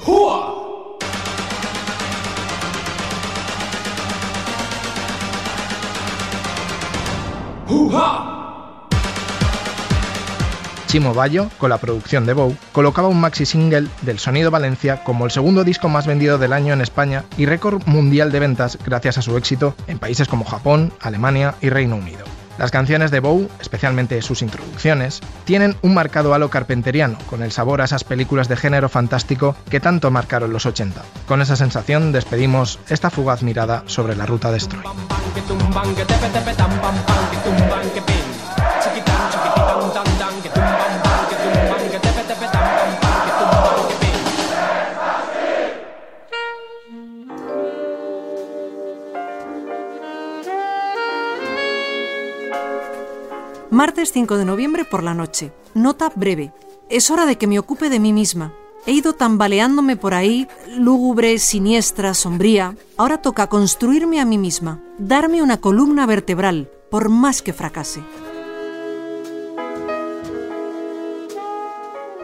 Chimo 10.87 11.13
Bayo, 11.13 11.49
con 11.57 11.69
la 11.69 11.79
producción 11.79 12.25
de 12.25 12.31
Bow, 12.31 12.55
colocaba 12.71 13.09
un 13.09 13.19
maxi 13.19 13.45
single 13.45 13.87
del 14.03 14.19
Sonido 14.19 14.51
Valencia 14.51 15.03
como 15.03 15.25
el 15.25 15.31
segundo 15.31 15.65
disco 15.65 15.89
más 15.89 16.07
vendido 16.07 16.37
del 16.37 16.53
año 16.53 16.73
en 16.73 16.79
España 16.79 17.25
y 17.37 17.45
récord 17.45 17.85
mundial 17.85 18.31
de 18.31 18.39
ventas 18.39 18.77
gracias 18.85 19.17
a 19.17 19.21
su 19.21 19.35
éxito 19.35 19.75
en 19.87 19.99
países 19.99 20.29
como 20.29 20.45
Japón, 20.45 20.93
Alemania 21.01 21.55
y 21.61 21.69
Reino 21.69 21.97
Unido. 21.97 22.23
Las 22.57 22.71
canciones 22.71 23.11
de 23.11 23.19
Bow, 23.19 23.49
especialmente 23.59 24.21
sus 24.21 24.41
introducciones, 24.41 25.19
tienen 25.43 25.75
un 25.81 25.93
marcado 25.93 26.33
halo 26.33 26.49
carpenteriano, 26.49 27.17
con 27.29 27.43
el 27.43 27.51
sabor 27.51 27.81
a 27.81 27.85
esas 27.85 28.05
películas 28.05 28.47
de 28.47 28.55
género 28.55 28.87
fantástico 28.87 29.55
que 29.69 29.81
tanto 29.81 30.09
marcaron 30.09 30.53
los 30.53 30.65
80. 30.65 31.03
Con 31.27 31.41
esa 31.41 31.57
sensación 31.57 32.13
despedimos 32.13 32.79
esta 32.87 33.09
fugaz 33.09 33.43
mirada 33.43 33.83
sobre 33.87 34.15
la 34.15 34.25
ruta 34.25 34.51
de 34.51 34.59
Stroy. 34.61 34.83
Martes 53.77 54.11
5 54.11 54.37
de 54.37 54.45
noviembre 54.45 54.85
por 54.85 55.03
la 55.03 55.13
noche. 55.13 55.53
Nota 55.75 56.11
breve. 56.15 56.51
Es 56.89 57.11
hora 57.11 57.27
de 57.27 57.37
que 57.37 57.45
me 57.45 57.59
ocupe 57.59 57.91
de 57.91 57.99
mí 57.99 58.11
misma. 58.11 58.51
He 58.87 58.91
ido 58.91 59.13
tambaleándome 59.13 59.95
por 59.95 60.15
ahí, 60.15 60.47
lúgubre, 60.75 61.37
siniestra, 61.37 62.15
sombría. 62.15 62.75
Ahora 62.97 63.21
toca 63.21 63.45
construirme 63.45 64.19
a 64.19 64.25
mí 64.25 64.39
misma, 64.39 64.81
darme 64.97 65.43
una 65.43 65.61
columna 65.61 66.07
vertebral, 66.07 66.71
por 66.89 67.09
más 67.09 67.43
que 67.43 67.53
fracase. 67.53 68.01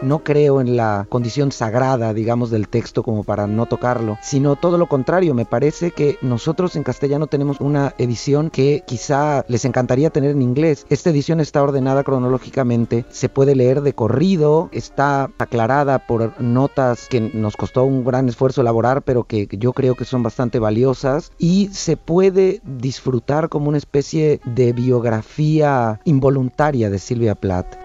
No 0.04 0.22
creo 0.22 0.60
en 0.60 0.76
la 0.76 1.06
condición 1.08 1.52
sagrada, 1.52 2.14
digamos, 2.14 2.50
del 2.50 2.68
texto 2.68 3.02
como 3.02 3.24
para 3.24 3.46
no 3.46 3.66
tocarlo, 3.66 4.18
sino 4.22 4.56
todo 4.56 4.78
lo 4.78 4.86
contrario, 4.86 5.34
me 5.34 5.46
parece 5.46 5.90
que 5.90 6.18
nosotros 6.22 6.76
en 6.76 6.82
castellano 6.82 7.26
tenemos 7.26 7.60
una 7.60 7.94
edición 7.98 8.50
que 8.50 8.82
quizá 8.86 9.44
les 9.48 9.64
encantaría 9.64 10.10
tener 10.10 10.32
en 10.32 10.42
inglés. 10.42 10.86
Esta 10.90 11.10
edición 11.10 11.40
está 11.40 11.62
ordenada 11.62 12.04
cronológicamente, 12.04 13.04
se 13.10 13.28
puede 13.28 13.54
leer 13.54 13.80
de 13.80 13.94
corrido, 13.94 14.68
está 14.72 15.30
aclarada 15.38 16.06
por 16.06 16.40
notas 16.40 17.08
que 17.08 17.20
nos 17.20 17.56
costó 17.56 17.84
un 17.84 18.04
gran 18.04 18.28
esfuerzo 18.28 18.60
elaborar, 18.60 19.02
pero 19.02 19.24
que 19.24 19.48
yo 19.50 19.72
creo 19.72 19.94
que 19.94 20.04
son 20.04 20.22
bastante 20.22 20.58
valiosas 20.58 21.32
y 21.38 21.68
se 21.72 21.96
puede 21.96 22.60
disfrutar 22.64 23.48
como 23.48 23.68
una 23.68 23.78
especie 23.78 24.40
de 24.44 24.72
biografía 24.72 26.00
involuntaria 26.04 26.90
de 26.90 26.98
Silvia 26.98 27.34
Plath. 27.34 27.83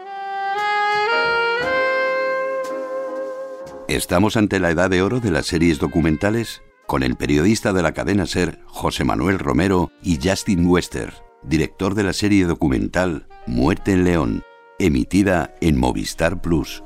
Estamos 3.89 4.37
ante 4.37 4.59
la 4.59 4.69
edad 4.69 4.91
de 4.91 5.01
oro 5.01 5.19
de 5.19 5.31
las 5.31 5.47
series 5.47 5.79
documentales 5.79 6.61
con 6.85 7.01
el 7.01 7.15
periodista 7.15 7.73
de 7.73 7.81
la 7.81 7.91
cadena 7.91 8.27
Ser, 8.27 8.59
José 8.67 9.03
Manuel 9.03 9.39
Romero, 9.39 9.91
y 10.03 10.19
Justin 10.23 10.67
Wester, 10.67 11.11
director 11.41 11.95
de 11.95 12.03
la 12.03 12.13
serie 12.13 12.45
documental 12.45 13.25
Muerte 13.47 13.93
en 13.93 14.03
León, 14.03 14.43
emitida 14.77 15.55
en 15.59 15.79
Movistar 15.79 16.39
Plus. 16.39 16.83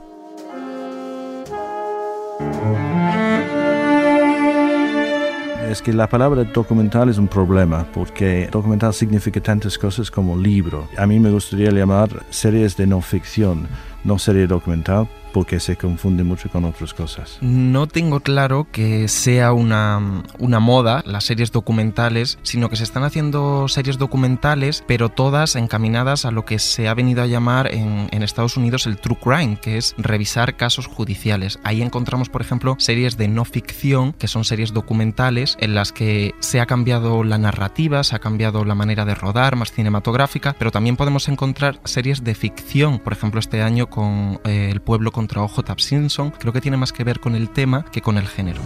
Es 5.69 5.81
que 5.81 5.91
la 5.91 6.07
palabra 6.07 6.45
documental 6.45 7.09
es 7.09 7.17
un 7.17 7.27
problema 7.27 7.85
porque 7.93 8.47
documental 8.49 8.93
significa 8.93 9.41
tantas 9.41 9.77
cosas 9.77 10.09
como 10.09 10.37
libro. 10.37 10.87
A 10.97 11.05
mí 11.05 11.19
me 11.19 11.31
gustaría 11.31 11.71
llamar 11.71 12.25
series 12.29 12.77
de 12.77 12.87
no 12.87 13.01
ficción, 13.01 13.67
no 14.05 14.17
serie 14.17 14.47
documental, 14.47 15.09
porque 15.33 15.59
se 15.59 15.75
confunde 15.75 16.23
mucho 16.23 16.49
con 16.49 16.63
otras 16.63 16.93
cosas. 16.93 17.39
No 17.41 17.87
tengo 17.87 18.21
claro 18.21 18.67
que 18.71 19.07
sea 19.07 19.51
una, 19.51 20.23
una 20.39 20.59
moda 20.59 21.03
las 21.05 21.25
series 21.25 21.51
documentales, 21.51 22.37
sino 22.43 22.69
que 22.69 22.75
se 22.75 22.83
están 22.83 23.03
haciendo 23.03 23.67
series 23.67 23.97
documentales, 23.97 24.83
pero 24.87 25.09
todas 25.09 25.55
encaminadas 25.55 26.25
a 26.25 26.31
lo 26.31 26.45
que 26.45 26.59
se 26.59 26.87
ha 26.87 26.93
venido 26.93 27.23
a 27.23 27.27
llamar 27.27 27.73
en, 27.73 28.07
en 28.11 28.23
Estados 28.23 28.55
Unidos 28.55 28.85
el 28.85 28.97
true 28.97 29.17
crime, 29.21 29.57
que 29.59 29.77
es 29.77 29.95
revisar 29.97 30.55
casos 30.55 30.87
judiciales. 30.87 31.59
Ahí 31.63 31.81
encontramos, 31.81 32.29
por 32.29 32.41
ejemplo, 32.41 32.75
series 32.77 33.17
de 33.17 33.27
no 33.27 33.43
ficción, 33.43 34.13
que 34.13 34.27
son 34.27 34.43
series 34.43 34.71
documentales, 34.71 35.57
en 35.59 35.73
las 35.73 35.91
que 35.91 36.35
se 36.39 36.61
ha 36.61 36.65
cambiado 36.67 37.23
la 37.23 37.37
narrativa, 37.37 38.03
se 38.03 38.15
ha 38.15 38.19
cambiado 38.19 38.63
la 38.65 38.75
manera 38.75 39.05
de 39.05 39.15
rodar, 39.15 39.55
más 39.55 39.71
cinematográfica, 39.71 40.55
pero 40.59 40.71
también 40.71 40.95
podemos 40.95 41.27
encontrar 41.27 41.79
series 41.85 42.23
de 42.23 42.35
ficción, 42.35 42.99
por 42.99 43.13
ejemplo, 43.13 43.39
este 43.39 43.61
año 43.61 43.89
con 43.89 44.39
eh, 44.45 44.69
El 44.71 44.81
pueblo 44.81 45.11
con 45.11 45.22
contra 45.27 45.41
OJ 45.41 45.79
Simpson, 45.79 46.31
creo 46.31 46.51
que 46.51 46.59
tiene 46.59 46.75
más 46.75 46.91
que 46.91 47.03
ver 47.03 47.19
con 47.19 47.35
el 47.35 47.49
tema 47.49 47.85
que 47.85 48.01
con 48.01 48.17
el 48.17 48.27
género. 48.27 48.59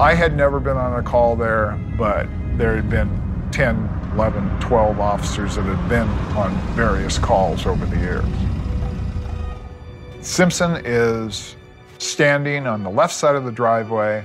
I 0.00 0.14
had 0.14 0.34
never 0.34 0.58
been 0.58 0.76
on 0.76 0.98
a 0.98 1.02
call 1.02 1.36
there, 1.36 1.76
but 1.98 2.26
there 2.56 2.74
had 2.74 2.88
been 2.88 3.08
10, 3.52 3.76
11, 4.14 4.60
12 4.60 5.00
officers 5.00 5.56
that 5.56 5.64
had 5.64 5.88
been 5.88 6.08
on 6.34 6.56
various 6.74 7.18
calls 7.18 7.66
over 7.66 7.84
the 7.84 7.98
years. 7.98 8.24
Simpson 10.22 10.80
is 10.84 11.56
standing 11.98 12.66
on 12.66 12.82
the 12.82 12.90
left 12.90 13.12
side 13.12 13.34
of 13.34 13.44
the 13.44 13.52
driveway 13.52 14.24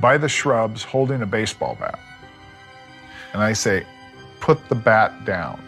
by 0.00 0.18
the 0.18 0.28
shrubs 0.28 0.82
holding 0.82 1.22
a 1.22 1.26
baseball 1.26 1.76
bat. 1.80 1.98
And 3.32 3.42
I 3.42 3.54
say, 3.54 3.86
put 4.40 4.58
the 4.68 4.74
bat 4.74 5.24
down. 5.24 5.58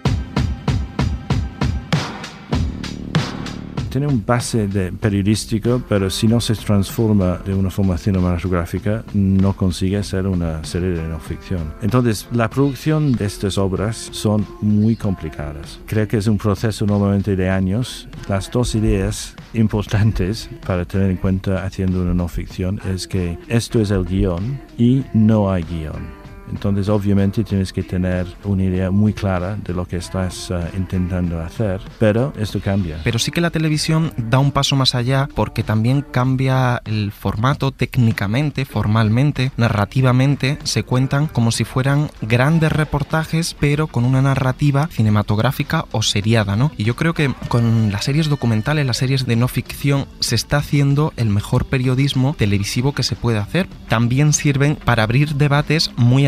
Tiene 3.96 4.12
un 4.12 4.26
base 4.26 4.68
de 4.68 4.92
periodístico, 4.92 5.82
pero 5.88 6.10
si 6.10 6.28
no 6.28 6.38
se 6.38 6.54
transforma 6.54 7.38
de 7.38 7.54
una 7.54 7.70
forma 7.70 7.96
cinematográfica, 7.96 9.02
no 9.14 9.56
consigue 9.56 10.02
ser 10.02 10.26
una 10.26 10.62
serie 10.64 10.90
de 10.90 11.08
no 11.08 11.18
ficción. 11.18 11.72
Entonces, 11.80 12.28
la 12.30 12.50
producción 12.50 13.12
de 13.12 13.24
estas 13.24 13.56
obras 13.56 13.96
son 14.12 14.46
muy 14.60 14.96
complicadas. 14.96 15.80
Creo 15.86 16.06
que 16.06 16.18
es 16.18 16.26
un 16.26 16.36
proceso 16.36 16.84
normalmente 16.84 17.36
de 17.36 17.48
años. 17.48 18.06
Las 18.28 18.50
dos 18.50 18.74
ideas 18.74 19.34
importantes 19.54 20.50
para 20.66 20.84
tener 20.84 21.10
en 21.10 21.16
cuenta 21.16 21.64
haciendo 21.64 22.02
una 22.02 22.12
no 22.12 22.28
ficción 22.28 22.78
es 22.92 23.08
que 23.08 23.38
esto 23.48 23.80
es 23.80 23.90
el 23.90 24.04
guion 24.04 24.60
y 24.76 25.04
no 25.14 25.50
hay 25.50 25.62
guion. 25.62 26.25
Entonces 26.50 26.88
obviamente 26.88 27.44
tienes 27.44 27.72
que 27.72 27.82
tener 27.82 28.26
una 28.44 28.64
idea 28.64 28.90
muy 28.90 29.12
clara 29.12 29.56
de 29.56 29.72
lo 29.72 29.86
que 29.86 29.96
estás 29.96 30.50
uh, 30.50 30.76
intentando 30.76 31.40
hacer, 31.40 31.80
pero 31.98 32.32
esto 32.38 32.60
cambia. 32.60 33.00
Pero 33.04 33.18
sí 33.18 33.30
que 33.30 33.40
la 33.40 33.50
televisión 33.50 34.12
da 34.16 34.38
un 34.38 34.52
paso 34.52 34.76
más 34.76 34.94
allá 34.94 35.28
porque 35.34 35.62
también 35.62 36.02
cambia 36.02 36.82
el 36.84 37.12
formato 37.12 37.72
técnicamente, 37.72 38.64
formalmente, 38.64 39.52
narrativamente, 39.56 40.58
se 40.64 40.82
cuentan 40.82 41.26
como 41.26 41.50
si 41.50 41.64
fueran 41.64 42.10
grandes 42.22 42.72
reportajes, 42.72 43.56
pero 43.58 43.86
con 43.86 44.04
una 44.04 44.22
narrativa 44.22 44.88
cinematográfica 44.90 45.86
o 45.92 46.02
seriada, 46.02 46.56
¿no? 46.56 46.72
Y 46.76 46.84
yo 46.84 46.96
creo 46.96 47.14
que 47.14 47.32
con 47.48 47.92
las 47.92 48.04
series 48.04 48.28
documentales, 48.28 48.86
las 48.86 48.98
series 48.98 49.26
de 49.26 49.36
no 49.36 49.48
ficción, 49.48 50.06
se 50.20 50.34
está 50.34 50.58
haciendo 50.58 51.12
el 51.16 51.28
mejor 51.28 51.66
periodismo 51.66 52.34
televisivo 52.38 52.92
que 52.92 53.02
se 53.02 53.16
puede 53.16 53.38
hacer. 53.38 53.68
También 53.88 54.32
sirven 54.32 54.76
para 54.76 55.02
abrir 55.02 55.34
debates 55.34 55.90
muy 55.96 56.26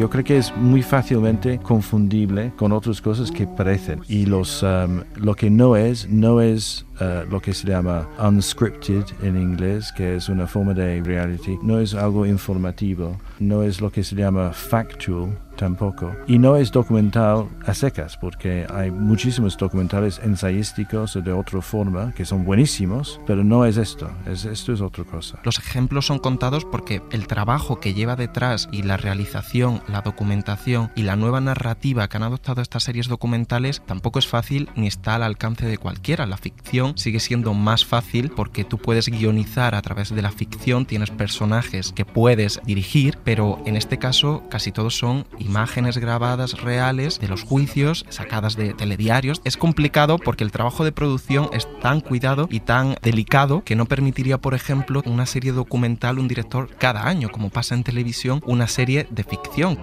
Yo 0.00 0.08
creo 0.08 0.24
que 0.24 0.38
es 0.38 0.56
muy 0.56 0.82
fácilmente 0.82 1.58
confundible 1.58 2.52
con 2.56 2.72
otras 2.72 3.02
cosas 3.02 3.30
que 3.30 3.46
parecen. 3.46 4.00
Y 4.08 4.24
los, 4.24 4.62
um, 4.62 5.02
lo 5.16 5.34
que 5.34 5.50
no 5.50 5.76
es, 5.76 6.08
no 6.08 6.40
es 6.40 6.86
uh, 7.02 7.30
lo 7.30 7.38
que 7.40 7.52
se 7.52 7.68
llama 7.68 8.08
unscripted 8.18 9.04
en 9.22 9.36
inglés, 9.36 9.92
que 9.94 10.16
es 10.16 10.30
una 10.30 10.46
forma 10.46 10.72
de 10.72 11.02
reality. 11.02 11.58
No 11.62 11.78
es 11.78 11.92
algo 11.92 12.24
informativo. 12.24 13.18
No 13.40 13.62
es 13.62 13.82
lo 13.82 13.92
que 13.92 14.02
se 14.02 14.16
llama 14.16 14.54
factual 14.54 15.36
tampoco. 15.60 16.16
Y 16.26 16.38
no 16.38 16.56
es 16.56 16.72
documental 16.72 17.46
a 17.66 17.74
secas, 17.74 18.16
porque 18.16 18.66
hay 18.72 18.90
muchísimos 18.90 19.58
documentales 19.58 20.18
ensayísticos 20.24 21.16
o 21.16 21.20
de 21.20 21.32
otra 21.32 21.60
forma 21.60 22.12
que 22.14 22.24
son 22.24 22.46
buenísimos, 22.46 23.20
pero 23.26 23.44
no 23.44 23.66
es 23.66 23.76
esto, 23.76 24.10
es, 24.26 24.46
esto 24.46 24.72
es 24.72 24.80
otra 24.80 25.04
cosa. 25.04 25.38
Los 25.44 25.58
ejemplos 25.58 26.06
son 26.06 26.18
contados 26.18 26.64
porque 26.64 27.02
el 27.12 27.26
trabajo 27.26 27.78
que 27.78 27.92
lleva 27.92 28.16
detrás 28.16 28.70
y 28.72 28.82
la 28.82 28.96
realización, 28.96 29.82
la 29.86 30.00
documentación 30.00 30.90
y 30.96 31.02
la 31.02 31.16
nueva 31.16 31.42
narrativa 31.42 32.08
que 32.08 32.16
han 32.16 32.22
adoptado 32.22 32.62
estas 32.62 32.84
series 32.84 33.08
documentales 33.08 33.82
tampoco 33.84 34.18
es 34.18 34.26
fácil 34.26 34.70
ni 34.76 34.86
está 34.86 35.16
al 35.16 35.22
alcance 35.22 35.66
de 35.66 35.76
cualquiera. 35.76 36.24
La 36.24 36.38
ficción 36.38 36.96
sigue 36.96 37.20
siendo 37.20 37.52
más 37.52 37.84
fácil 37.84 38.30
porque 38.30 38.64
tú 38.64 38.78
puedes 38.78 39.10
guionizar 39.10 39.74
a 39.74 39.82
través 39.82 40.14
de 40.14 40.22
la 40.22 40.32
ficción, 40.32 40.86
tienes 40.86 41.10
personajes 41.10 41.92
que 41.92 42.06
puedes 42.06 42.60
dirigir, 42.64 43.18
pero 43.24 43.62
en 43.66 43.76
este 43.76 43.98
caso 43.98 44.44
casi 44.48 44.72
todos 44.72 44.96
son 44.96 45.26
imágenes 45.50 45.98
grabadas 45.98 46.62
reales 46.62 47.18
de 47.18 47.26
los 47.26 47.42
juicios 47.42 48.06
sacadas 48.08 48.54
de 48.54 48.72
telediarios. 48.72 49.40
Es 49.44 49.56
complicado 49.56 50.16
porque 50.16 50.44
el 50.44 50.52
trabajo 50.52 50.84
de 50.84 50.92
producción 50.92 51.50
es 51.52 51.66
tan 51.80 52.00
cuidado 52.00 52.46
y 52.48 52.60
tan 52.60 52.94
delicado 53.02 53.64
que 53.64 53.74
no 53.74 53.86
permitiría, 53.86 54.38
por 54.38 54.54
ejemplo, 54.54 55.02
una 55.06 55.26
serie 55.26 55.50
documental 55.50 56.20
un 56.20 56.28
director 56.28 56.68
cada 56.78 57.08
año, 57.08 57.30
como 57.30 57.50
pasa 57.50 57.74
en 57.74 57.82
televisión, 57.82 58.40
una 58.46 58.68
serie 58.68 59.08
de 59.10 59.24
ficción. 59.24 59.76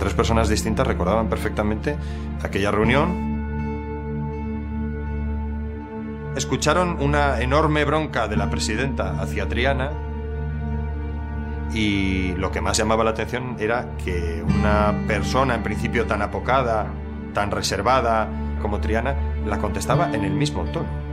Tres 0.00 0.12
personas 0.12 0.48
distintas 0.48 0.88
recordaban 0.88 1.28
perfectamente 1.28 1.96
aquella 2.42 2.72
reunión. 2.72 3.32
Escucharon 6.36 7.00
una 7.00 7.40
enorme 7.40 7.84
bronca 7.84 8.26
de 8.26 8.36
la 8.36 8.50
presidenta 8.50 9.22
hacia 9.22 9.48
Triana 9.48 9.92
y 11.72 12.32
lo 12.36 12.50
que 12.50 12.60
más 12.60 12.76
llamaba 12.76 13.04
la 13.04 13.10
atención 13.10 13.56
era 13.58 13.96
que 14.04 14.44
una 14.46 14.94
persona 15.06 15.54
en 15.54 15.62
principio 15.62 16.06
tan 16.06 16.22
apocada, 16.22 16.86
tan 17.32 17.50
reservada 17.50 18.28
como 18.60 18.80
Triana, 18.80 19.14
la 19.46 19.58
contestaba 19.58 20.10
en 20.12 20.24
el 20.24 20.32
mismo 20.32 20.64
tono. 20.64 21.03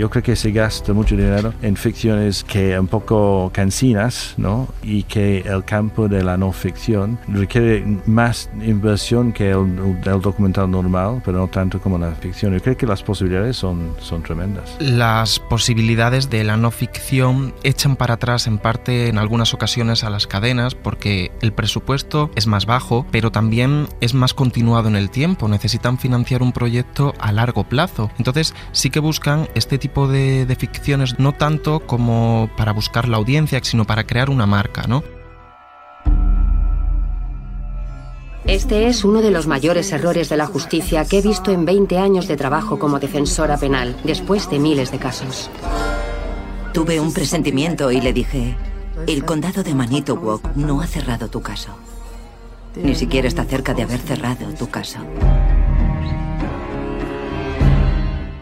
Yo 0.00 0.08
creo 0.08 0.22
que 0.22 0.34
se 0.34 0.50
gasta 0.50 0.94
mucho 0.94 1.14
dinero 1.14 1.52
en 1.60 1.76
ficciones 1.76 2.42
que 2.42 2.78
un 2.80 2.86
poco 2.86 3.50
cansinas, 3.52 4.32
¿no? 4.38 4.66
Y 4.82 5.02
que 5.02 5.40
el 5.40 5.62
campo 5.62 6.08
de 6.08 6.24
la 6.24 6.38
no 6.38 6.52
ficción 6.52 7.18
requiere 7.28 7.84
más 8.06 8.48
inversión 8.64 9.30
que 9.30 9.50
el, 9.50 10.00
documental 10.22 10.70
normal, 10.70 11.20
pero 11.22 11.36
no 11.36 11.48
tanto 11.48 11.82
como 11.82 11.98
la 11.98 12.12
ficción. 12.12 12.54
Yo 12.54 12.62
creo 12.62 12.78
que 12.78 12.86
las 12.86 13.02
posibilidades 13.02 13.58
son, 13.58 13.94
son 14.00 14.22
tremendas. 14.22 14.74
Las 14.80 15.38
posibilidades 15.38 16.30
de 16.30 16.44
la 16.44 16.56
no 16.56 16.70
ficción 16.70 17.52
echan 17.62 17.94
para 17.94 18.14
atrás 18.14 18.46
en 18.46 18.56
parte 18.56 19.08
en 19.08 19.18
algunas 19.18 19.52
ocasiones 19.52 20.02
a 20.02 20.08
las 20.08 20.26
cadenas 20.26 20.74
porque 20.74 21.30
el 21.42 21.52
presupuesto 21.52 22.30
es 22.36 22.46
más 22.46 22.64
bajo, 22.64 23.04
pero 23.10 23.30
también 23.30 23.86
es 24.00 24.14
más 24.14 24.32
continuado 24.32 24.88
en 24.88 24.96
el 24.96 25.10
tiempo. 25.10 25.46
Necesitan 25.46 25.98
financiar 25.98 26.42
un 26.42 26.52
proyecto 26.52 27.12
a 27.18 27.32
largo 27.32 27.64
plazo. 27.64 28.10
Entonces 28.16 28.54
sí 28.72 28.88
que 28.88 29.00
buscan 29.00 29.46
este 29.54 29.76
tipo 29.76 29.89
de, 29.94 30.56
ficciones 30.58 31.18
no 31.18 31.32
tanto 31.32 31.80
como 31.80 32.50
para 32.56 32.72
buscar 32.72 33.08
la 33.08 33.16
audiencia, 33.16 33.60
sino 33.62 33.84
para 33.84 34.04
crear 34.04 34.30
una 34.30 34.46
marca, 34.46 34.84
¿no? 34.86 35.02
Este 38.46 38.88
es 38.88 39.04
uno 39.04 39.20
de 39.20 39.30
los 39.30 39.46
mayores 39.46 39.92
errores 39.92 40.28
de 40.28 40.36
la 40.36 40.46
justicia 40.46 41.04
que 41.04 41.18
he 41.18 41.22
visto 41.22 41.52
en 41.52 41.64
20 41.64 41.98
años 41.98 42.26
de 42.26 42.36
trabajo 42.36 42.78
como 42.78 42.98
defensora 42.98 43.58
penal, 43.58 43.96
después 44.02 44.48
de 44.50 44.58
miles 44.58 44.90
de 44.90 44.98
casos. 44.98 45.50
Tuve 46.72 47.00
un 47.00 47.12
presentimiento 47.12 47.90
y 47.90 48.00
le 48.00 48.12
dije, 48.12 48.56
el 49.06 49.24
condado 49.24 49.62
de 49.62 49.74
Manitowoc 49.74 50.54
no 50.56 50.80
ha 50.80 50.86
cerrado 50.86 51.28
tu 51.28 51.42
caso. 51.42 51.76
Ni 52.76 52.94
siquiera 52.94 53.28
está 53.28 53.44
cerca 53.44 53.74
de 53.74 53.82
haber 53.82 54.00
cerrado 54.00 54.46
tu 54.54 54.68
caso. 54.68 54.98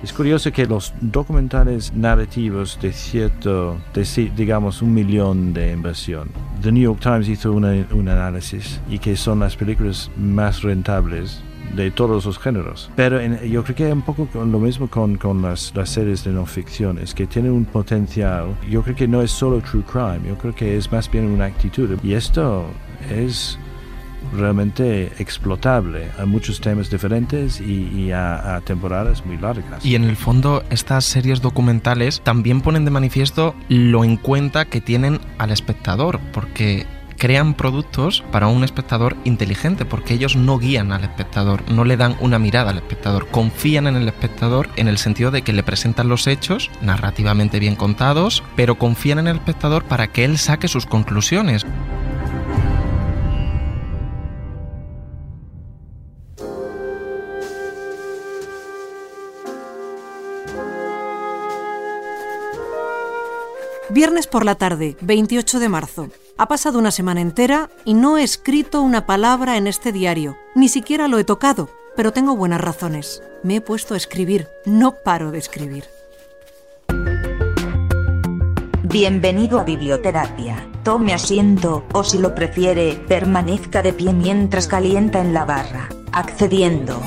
Es 0.02 0.12
curioso 0.12 0.52
que 0.52 0.64
los 0.64 0.94
documentales 1.00 1.92
narrativos 1.92 2.78
de 2.80 2.92
cierto, 2.92 3.78
de, 3.92 4.30
digamos, 4.37 4.80
un 4.80 4.94
millón 4.94 5.52
de 5.52 5.72
inversión, 5.72 6.30
The 6.62 6.70
New 6.70 6.84
York 6.84 7.00
Times 7.00 7.28
hizo 7.28 7.52
un 7.52 7.64
análisis 8.08 8.80
y 8.88 9.00
que 9.00 9.16
son 9.16 9.40
las 9.40 9.56
películas 9.56 10.08
más 10.16 10.62
rentables 10.62 11.42
de 11.74 11.90
todos 11.90 12.24
los 12.24 12.38
géneros. 12.38 12.90
Pero 12.96 13.20
yo 13.44 13.64
creo 13.64 13.76
que 13.76 13.87
es 13.88 13.92
un 13.92 14.02
poco 14.02 14.28
lo 14.32 14.58
mismo 14.58 14.88
con, 14.88 15.16
con 15.16 15.42
las, 15.42 15.74
las, 15.74 15.90
series 15.90 16.24
de 16.24 16.32
no 16.32 16.46
ficción, 16.46 16.98
es 16.98 17.14
que 17.14 17.26
tienen 17.26 17.52
un 17.52 17.64
potencial. 17.64 18.56
Yo 18.70 18.82
creo 18.82 18.96
que 18.96 19.08
no 19.08 19.22
es 19.22 19.30
solo 19.30 19.61
true 19.61 19.82
crime, 19.82 20.20
yo 20.28 20.38
creo 20.38 20.54
que 20.54 20.76
es 20.76 20.90
más 20.90 21.11
bien 21.11 21.26
una 21.26 21.46
actitud. 21.46 21.98
Y 22.02 22.14
esto 22.14 22.66
es 23.11 23.58
realmente 24.35 25.12
explotable 25.18 26.09
a 26.18 26.26
muchos 26.26 26.61
temas 26.61 26.90
diferentes 26.90 27.61
y, 27.61 28.11
a, 28.12 28.61
temporadas 28.64 29.24
muy 29.24 29.37
largas. 29.38 29.85
Y 29.85 29.94
en 29.94 30.04
el 30.04 30.16
fondo 30.16 30.62
estas 30.70 31.04
series 31.04 31.40
documentales 31.40 32.20
también 32.22 32.61
ponen 32.61 32.85
de 32.85 32.90
manifiesto 32.90 33.54
lo 33.68 34.04
en 34.04 34.16
cuenta 34.16 34.64
que 34.64 34.81
tienen 34.81 35.20
al 35.38 35.50
espectador, 35.50 36.20
porque 36.33 36.87
crean 37.18 37.54
productos 37.54 38.22
para 38.31 38.46
un 38.46 38.64
espectador 38.64 39.16
inteligente, 39.24 39.85
porque 39.85 40.14
ellos 40.14 40.37
no 40.37 40.59
guían 40.59 40.92
al 40.92 41.02
espectador, 41.02 41.68
no 41.70 41.85
le 41.85 41.96
dan 41.96 42.16
una 42.20 42.38
mirada 42.38 42.70
al 42.70 42.78
espectador, 42.78 43.26
confían 43.28 43.87
en 43.87 43.96
el 43.96 44.09
espectador 44.09 44.68
en 44.76 44.88
el 44.88 44.98
sentido 44.98 45.31
de 45.31 45.42
que 45.42 45.52
le 45.52 45.62
presentan 45.62 46.09
los 46.09 46.26
hechos 46.26 46.70
narrativamente 46.81 47.59
bien 47.59 47.76
contados, 47.76 48.42
pero 48.57 48.76
confían 48.76 49.18
en 49.18 49.26
el 49.26 49.37
espectador 49.37 49.85
para 49.85 50.07
que 50.07 50.24
él 50.24 50.38
saque 50.38 50.68
sus 50.68 50.87
conclusiones. 50.87 51.66
Viernes 63.90 64.27
por 64.27 64.44
la 64.44 64.55
tarde, 64.55 64.98
28 65.01 65.61
de 65.61 65.68
marzo. 65.70 66.09
Ha 66.37 66.46
pasado 66.46 66.79
una 66.79 66.90
semana 66.90 67.22
entera 67.22 67.70
y 67.87 67.94
no 67.94 68.18
he 68.18 68.22
escrito 68.22 68.83
una 68.83 69.07
palabra 69.07 69.57
en 69.57 69.66
este 69.66 69.92
diario. 69.92 70.37
Ni 70.55 70.68
siquiera 70.68 71.09
lo 71.09 71.18
he 71.18 71.24
tocado, 71.24 71.70
pero 71.96 72.12
tengo 72.12 72.37
buenas 72.37 72.61
razones. 72.61 73.22
Me 73.42 73.57
he 73.57 73.61
puesto 73.62 73.94
a 73.94 73.96
escribir. 73.96 74.46
No 74.66 74.96
paro 75.03 75.31
de 75.31 75.38
escribir. 75.38 75.85
Bienvenido 78.83 79.59
a 79.59 79.64
Biblioterapia. 79.64 80.68
Tome 80.83 81.14
asiento, 81.14 81.87
o 81.94 82.05
si 82.05 82.18
lo 82.18 82.35
prefiere, 82.35 82.94
permanezca 83.09 83.81
de 83.81 83.94
pie 83.94 84.12
mientras 84.12 84.68
calienta 84.68 85.20
en 85.20 85.33
la 85.33 85.46
barra. 85.46 85.88
Accediendo. 86.12 87.01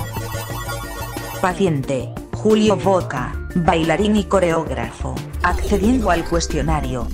Paciente. 1.41 2.13
Julio 2.34 2.76
Boca, 2.76 3.36
bailarín 3.54 4.15
y 4.15 4.24
coreógrafo, 4.24 5.13
accediendo 5.43 6.10
al 6.10 6.23
cuestionario 6.25 7.08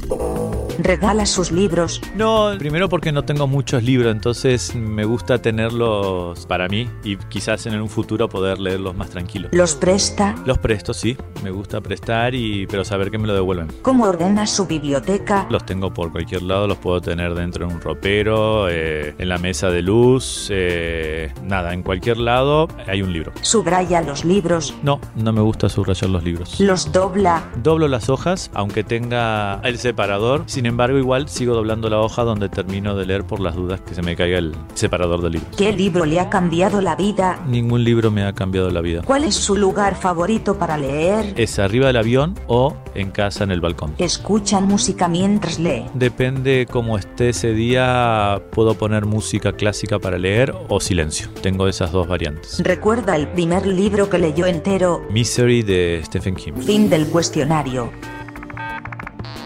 regala 0.78 1.26
sus 1.26 1.52
libros? 1.52 2.02
No, 2.16 2.52
primero 2.58 2.90
porque 2.90 3.12
no 3.12 3.24
tengo 3.24 3.48
muchos 3.48 3.84
libros, 3.84 4.12
entonces 4.12 4.76
me 4.76 5.06
gusta 5.06 5.42
tenerlos 5.42 6.46
para 6.46 6.68
mí 6.68 6.90
y 7.04 7.18
quizás 7.18 7.66
en 7.66 7.80
un 7.80 7.90
futuro 7.90 8.30
poder 8.30 8.60
leerlos 8.60 8.96
más 8.96 9.10
tranquilo. 9.10 9.50
¿Los 9.52 9.76
presta? 9.76 10.36
Los 10.46 10.58
presto, 10.58 10.94
sí. 10.94 11.18
Me 11.44 11.52
gusta 11.52 11.82
prestar 11.82 12.36
y 12.36 12.68
pero 12.68 12.84
saber 12.84 13.12
que 13.12 13.18
me 13.18 13.28
lo 13.28 13.34
devuelven. 13.34 13.68
¿Cómo 13.82 14.06
ordena 14.06 14.48
su 14.48 14.66
biblioteca? 14.66 15.48
Los 15.50 15.66
tengo 15.66 15.94
por 15.94 16.12
cualquier 16.12 16.44
lado, 16.44 16.68
los 16.68 16.78
puedo 16.78 17.02
tener 17.02 17.34
dentro 17.36 17.68
de 17.68 17.74
un 17.74 17.82
ropero, 17.82 18.70
eh, 18.70 19.16
en 19.18 19.30
la 19.30 19.38
mesa 19.38 19.70
de 19.70 19.82
luz, 19.82 20.50
eh, 20.52 21.32
nada, 21.44 21.74
en 21.74 21.84
cualquier 21.84 22.18
lado 22.18 22.68
hay 22.88 23.02
un 23.02 23.12
libro. 23.12 23.32
¿Subraya 23.42 24.02
los 24.02 24.26
libros? 24.26 24.76
No, 24.84 25.00
no 25.16 25.34
me 25.34 25.42
gusta 25.42 25.70
subrayar 25.70 26.10
los 26.10 26.24
libros. 26.24 26.60
¿Los 26.60 26.92
dobla? 26.92 27.44
Doblo 27.64 27.88
las 27.88 28.10
hojas, 28.10 28.52
aunque 28.54 28.84
tenga 28.84 29.60
el 29.64 29.78
separador, 29.78 30.44
sin 30.46 30.66
embargo, 30.68 30.98
igual 30.98 31.28
sigo 31.30 31.54
doblando 31.56 31.90
la 31.90 32.00
hoja 32.00 32.24
donde 32.24 32.50
termino 32.50 32.96
de 32.96 33.06
leer 33.06 33.24
por 33.24 33.40
las 33.40 33.56
dudas 33.56 33.82
que 33.82 33.96
se 33.96 34.02
me 34.02 34.16
caiga 34.16 34.38
el 34.38 34.56
separador 34.74 35.22
de 35.22 35.32
libros. 35.32 35.56
¿Qué 35.58 35.72
libro 35.72 36.06
le 36.06 36.20
ha 36.20 36.30
cambiado 36.30 36.82
la 36.82 36.96
vida? 36.96 37.40
Ningún 37.48 37.84
libro 37.84 38.12
me 38.12 38.24
ha 38.24 38.34
cambiado 38.34 38.70
la 38.70 38.82
vida. 38.82 39.02
¿Cuál 39.04 39.24
es 39.24 39.36
su 39.36 39.56
lugar 39.56 39.96
favorito 39.96 40.58
para 40.58 40.78
leer? 40.78 41.34
Es 41.38 41.60
arriba 41.60 41.88
del 41.88 41.98
avión 41.98 42.36
o 42.48 42.76
en 42.94 43.12
casa 43.12 43.44
en 43.44 43.52
el 43.52 43.62
balcón. 43.62 43.94
¿Escucha 43.98 44.60
música 44.60 45.08
mientras 45.08 45.60
lee? 45.60 45.86
Depende 45.94 46.68
cómo 46.70 46.98
esté 46.98 47.30
ese 47.30 47.54
día, 47.54 48.42
puedo 48.52 48.76
poner 48.76 49.06
música 49.06 49.54
clásica 49.54 50.00
para 50.00 50.18
leer 50.18 50.54
o 50.70 50.80
silencio. 50.80 51.30
Tengo 51.42 51.68
esas 51.68 51.92
dos 51.92 52.08
variantes. 52.08 52.60
¿Recuerda 52.64 53.16
el 53.16 53.28
primer 53.28 53.66
libro 53.66 54.10
que 54.10 54.18
leyó 54.18 54.46
entero? 54.46 55.02
Misery 55.12 55.64
de 55.64 56.02
Stephen 56.06 56.36
King. 56.36 56.54
Fin 56.54 56.90
del 56.90 57.08
cuestionario. 57.08 57.92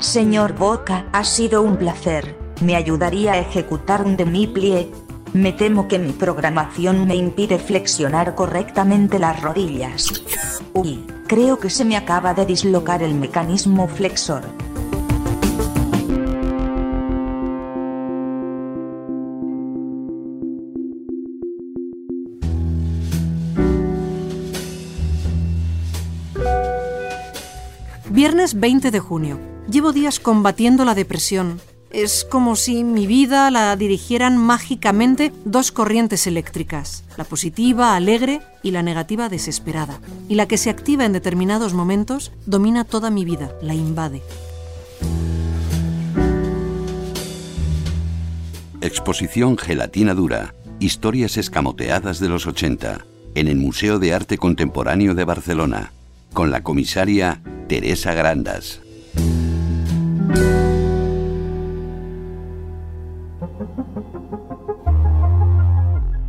Señor 0.02 0.54
Boca, 0.54 1.06
ha 1.12 1.24
sido 1.24 1.62
un 1.62 1.78
placer. 1.78 2.36
¿Me 2.60 2.76
ayudaría 2.76 3.34
a 3.34 3.38
ejecutar 3.38 4.04
un 4.04 4.18
demiplie? 4.18 4.92
Me 5.32 5.54
temo 5.54 5.88
que 5.88 6.00
mi 6.00 6.12
programación 6.12 7.06
me 7.06 7.16
impide 7.16 7.60
flexionar 7.60 8.34
correctamente 8.34 9.20
las 9.20 9.40
rodillas. 9.44 10.08
Uy, 10.74 11.06
creo 11.28 11.60
que 11.60 11.70
se 11.70 11.86
me 11.86 11.98
acaba 11.98 12.34
de 12.34 12.48
dislocar 12.48 13.04
el 13.04 13.14
mecanismo 13.14 13.88
flexor. 13.88 14.42
Viernes 28.22 28.60
20 28.60 28.92
de 28.92 29.00
junio. 29.00 29.40
Llevo 29.68 29.94
días 29.94 30.20
combatiendo 30.20 30.86
la 30.86 30.94
depresión. 30.94 31.60
Es 31.90 32.24
como 32.24 32.56
si 32.56 32.84
mi 32.84 33.08
vida 33.08 33.50
la 33.50 33.76
dirigieran 33.76 34.38
mágicamente 34.38 35.34
dos 35.44 35.72
corrientes 35.72 36.28
eléctricas, 36.28 37.04
la 37.18 37.24
positiva, 37.24 37.96
alegre, 37.96 38.42
y 38.62 38.70
la 38.70 38.84
negativa, 38.84 39.28
desesperada. 39.28 40.00
Y 40.30 40.36
la 40.36 40.48
que 40.48 40.60
se 40.60 40.70
activa 40.70 41.04
en 41.04 41.14
determinados 41.14 41.74
momentos 41.74 42.32
domina 42.46 42.84
toda 42.84 43.10
mi 43.10 43.26
vida, 43.26 43.56
la 43.64 43.74
invade. 43.74 44.22
Exposición 48.82 49.58
Gelatina 49.58 50.14
Dura, 50.14 50.54
historias 50.80 51.38
escamoteadas 51.38 52.20
de 52.20 52.30
los 52.30 52.46
80, 52.46 53.04
en 53.34 53.48
el 53.48 53.56
Museo 53.56 53.98
de 53.98 54.14
Arte 54.14 54.38
Contemporáneo 54.38 55.16
de 55.16 55.24
Barcelona, 55.24 55.92
con 56.34 56.52
la 56.52 56.64
comisaria 56.64 57.42
Teresa 57.68 58.14
Grandas. 58.14 58.82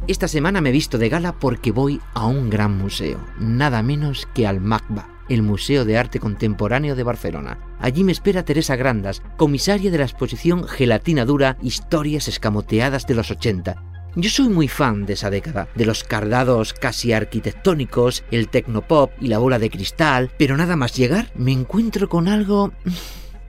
Esta 0.08 0.28
semana 0.28 0.60
me 0.60 0.70
he 0.70 0.72
visto 0.72 0.98
de 0.98 1.08
gala 1.08 1.32
porque 1.32 1.70
voy 1.70 2.00
a 2.14 2.26
un 2.26 2.50
gran 2.50 2.76
museo, 2.76 3.18
nada 3.38 3.82
menos 3.82 4.28
que 4.34 4.46
al 4.46 4.60
MACBA, 4.60 5.08
el 5.28 5.42
Museo 5.42 5.84
de 5.84 5.96
Arte 5.96 6.18
Contemporáneo 6.20 6.94
de 6.96 7.02
Barcelona. 7.02 7.58
Allí 7.78 8.04
me 8.04 8.12
espera 8.12 8.44
Teresa 8.44 8.76
Grandas, 8.76 9.22
comisaria 9.36 9.90
de 9.90 9.98
la 9.98 10.04
exposición 10.04 10.66
Gelatina 10.68 11.24
Dura, 11.24 11.56
Historias 11.62 12.28
Escamoteadas 12.28 13.06
de 13.06 13.14
los 13.14 13.30
80, 13.30 13.91
yo 14.14 14.28
soy 14.28 14.50
muy 14.50 14.68
fan 14.68 15.06
de 15.06 15.14
esa 15.14 15.30
década, 15.30 15.68
de 15.74 15.86
los 15.86 16.04
cardados 16.04 16.74
casi 16.74 17.14
arquitectónicos, 17.14 18.24
el 18.30 18.48
tecnopop 18.48 19.10
y 19.22 19.28
la 19.28 19.38
bola 19.38 19.58
de 19.58 19.70
cristal, 19.70 20.30
pero 20.36 20.54
nada 20.54 20.76
más 20.76 20.94
llegar 20.94 21.32
me 21.34 21.50
encuentro 21.52 22.10
con 22.10 22.28
algo 22.28 22.72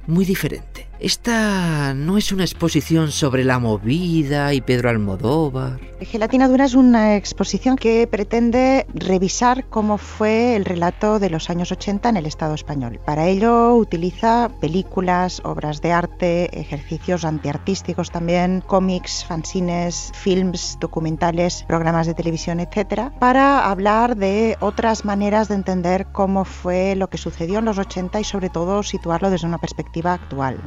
muy 0.07 0.23
diferente. 0.23 0.87
Esta 0.99 1.93
no 1.93 2.17
es 2.17 2.31
una 2.31 2.43
exposición 2.43 3.11
sobre 3.11 3.43
la 3.43 3.59
movida 3.59 4.53
y 4.53 4.61
Pedro 4.61 4.89
Almodóvar. 4.89 5.79
Gelatina 5.99 6.47
Dura 6.47 6.65
es 6.65 6.75
una 6.75 7.15
exposición 7.15 7.75
que 7.75 8.07
pretende 8.07 8.85
revisar 8.93 9.65
cómo 9.69 9.97
fue 9.97 10.55
el 10.55 10.65
relato 10.65 11.19
de 11.19 11.29
los 11.29 11.49
años 11.49 11.71
80 11.71 12.09
en 12.09 12.17
el 12.17 12.25
Estado 12.25 12.53
español. 12.53 12.99
Para 13.05 13.27
ello 13.27 13.75
utiliza 13.75 14.49
películas, 14.61 15.41
obras 15.43 15.81
de 15.81 15.91
arte, 15.91 16.59
ejercicios 16.59 17.25
antiartísticos 17.25 18.11
también, 18.11 18.61
cómics, 18.65 19.25
fanzines, 19.25 20.11
films, 20.13 20.77
documentales, 20.79 21.63
programas 21.67 22.07
de 22.07 22.13
televisión, 22.13 22.59
etc., 22.59 23.11
para 23.19 23.69
hablar 23.69 24.15
de 24.15 24.57
otras 24.59 25.05
maneras 25.05 25.47
de 25.47 25.55
entender 25.55 26.07
cómo 26.11 26.45
fue 26.45 26.95
lo 26.95 27.09
que 27.09 27.17
sucedió 27.17 27.59
en 27.59 27.65
los 27.65 27.77
80 27.77 28.19
y 28.19 28.23
sobre 28.23 28.49
todo 28.49 28.83
situarlo 28.83 29.29
desde 29.29 29.47
una 29.47 29.57
perspectiva 29.57 30.13
actual. 30.13 30.59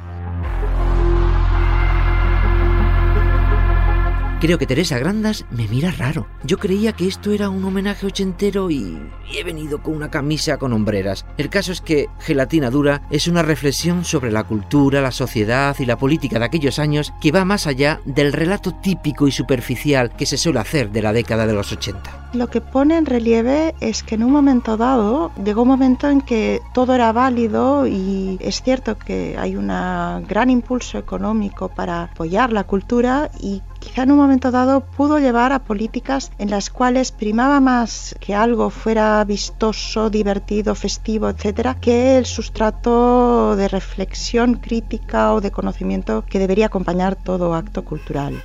Creo 4.39 4.59
que 4.59 4.67
Teresa 4.67 4.99
Grandas 4.99 5.47
me 5.51 5.67
mira 5.67 5.91
raro. 5.93 6.27
Yo 6.45 6.59
creía 6.59 6.93
que 6.93 7.09
esto 7.09 7.33
era 7.33 7.49
un 7.49 7.65
homenaje 7.65 8.05
ochentero 8.07 8.71
y, 8.71 8.99
he 9.33 9.43
venido 9.45 9.83
con 9.83 9.95
una 9.95 10.11
camisa 10.11 10.59
con 10.59 10.75
hombreras. 10.75 11.25
El 11.39 11.49
caso 11.49 11.73
es 11.73 11.81
que 11.81 12.09
Gelatina 12.21 12.69
Dura 12.69 13.01
es 13.11 13.29
una 13.29 13.43
reflexión 13.43 14.05
sobre 14.05 14.31
la 14.31 14.45
cultura, 14.45 15.01
la 15.01 15.11
sociedad 15.11 15.75
y 15.79 15.87
la 15.87 15.97
política 15.97 16.39
de 16.39 16.45
aquellos 16.45 16.79
años 16.79 17.15
que 17.19 17.33
va 17.33 17.47
más 17.47 17.67
allá 17.67 18.03
del 18.05 18.35
relato 18.35 18.75
típico 18.75 19.27
y 19.27 19.33
superficial 19.33 20.15
que 20.15 20.27
se 20.27 20.37
suele 20.37 20.61
hacer 20.61 20.91
de 20.91 21.01
la 21.01 21.15
década 21.15 21.47
de 21.47 21.55
los 21.55 21.73
80. 21.73 22.26
Lo 22.33 22.49
que 22.49 22.61
pone 22.61 22.99
en 22.99 23.07
relieve 23.07 23.75
es 23.81 24.03
que 24.03 24.17
en 24.17 24.25
un 24.25 24.33
momento 24.33 24.77
dado 24.77 25.33
llegó 25.43 25.63
un 25.63 25.69
momento 25.69 26.09
en 26.09 26.21
que 26.21 26.61
todo 26.75 26.95
era 26.95 27.13
válido 27.13 27.87
y 27.87 28.37
es 28.41 28.63
cierto 28.63 28.99
que 28.99 29.37
hay 29.39 29.57
un 29.57 29.69
gran 29.69 30.51
impulso 30.51 30.99
económico 30.99 31.69
para 31.69 32.05
apoyar 32.05 32.53
la 32.53 32.65
cultura 32.65 33.31
y 33.41 33.63
quizá 33.79 34.03
en 34.03 34.11
un 34.11 34.19
momento 34.19 34.51
dado 34.51 34.81
pudo 34.81 35.19
llevar 35.19 35.53
a 35.53 35.61
políticas 35.61 36.33
en 36.39 36.51
las 36.51 36.69
cuales 36.71 37.13
primaba 37.13 37.61
más 37.61 38.15
que 38.21 38.35
algo 38.35 38.71
fuera 38.71 39.25
vistoso, 39.25 40.11
divertido, 40.11 40.75
festivo, 40.75 41.29
etcétera, 41.29 41.75
que 41.81 42.19
el 42.19 42.27
sustrato 42.27 43.57
de 43.57 43.69
reflexión 43.69 44.55
crítica 44.55 45.33
o 45.33 45.41
de 45.41 45.51
conocimiento 45.51 46.25
que 46.29 46.39
debería 46.39 46.67
acompañar 46.67 47.15
todo 47.17 47.55
acto 47.55 47.85
cultural. 47.85 48.43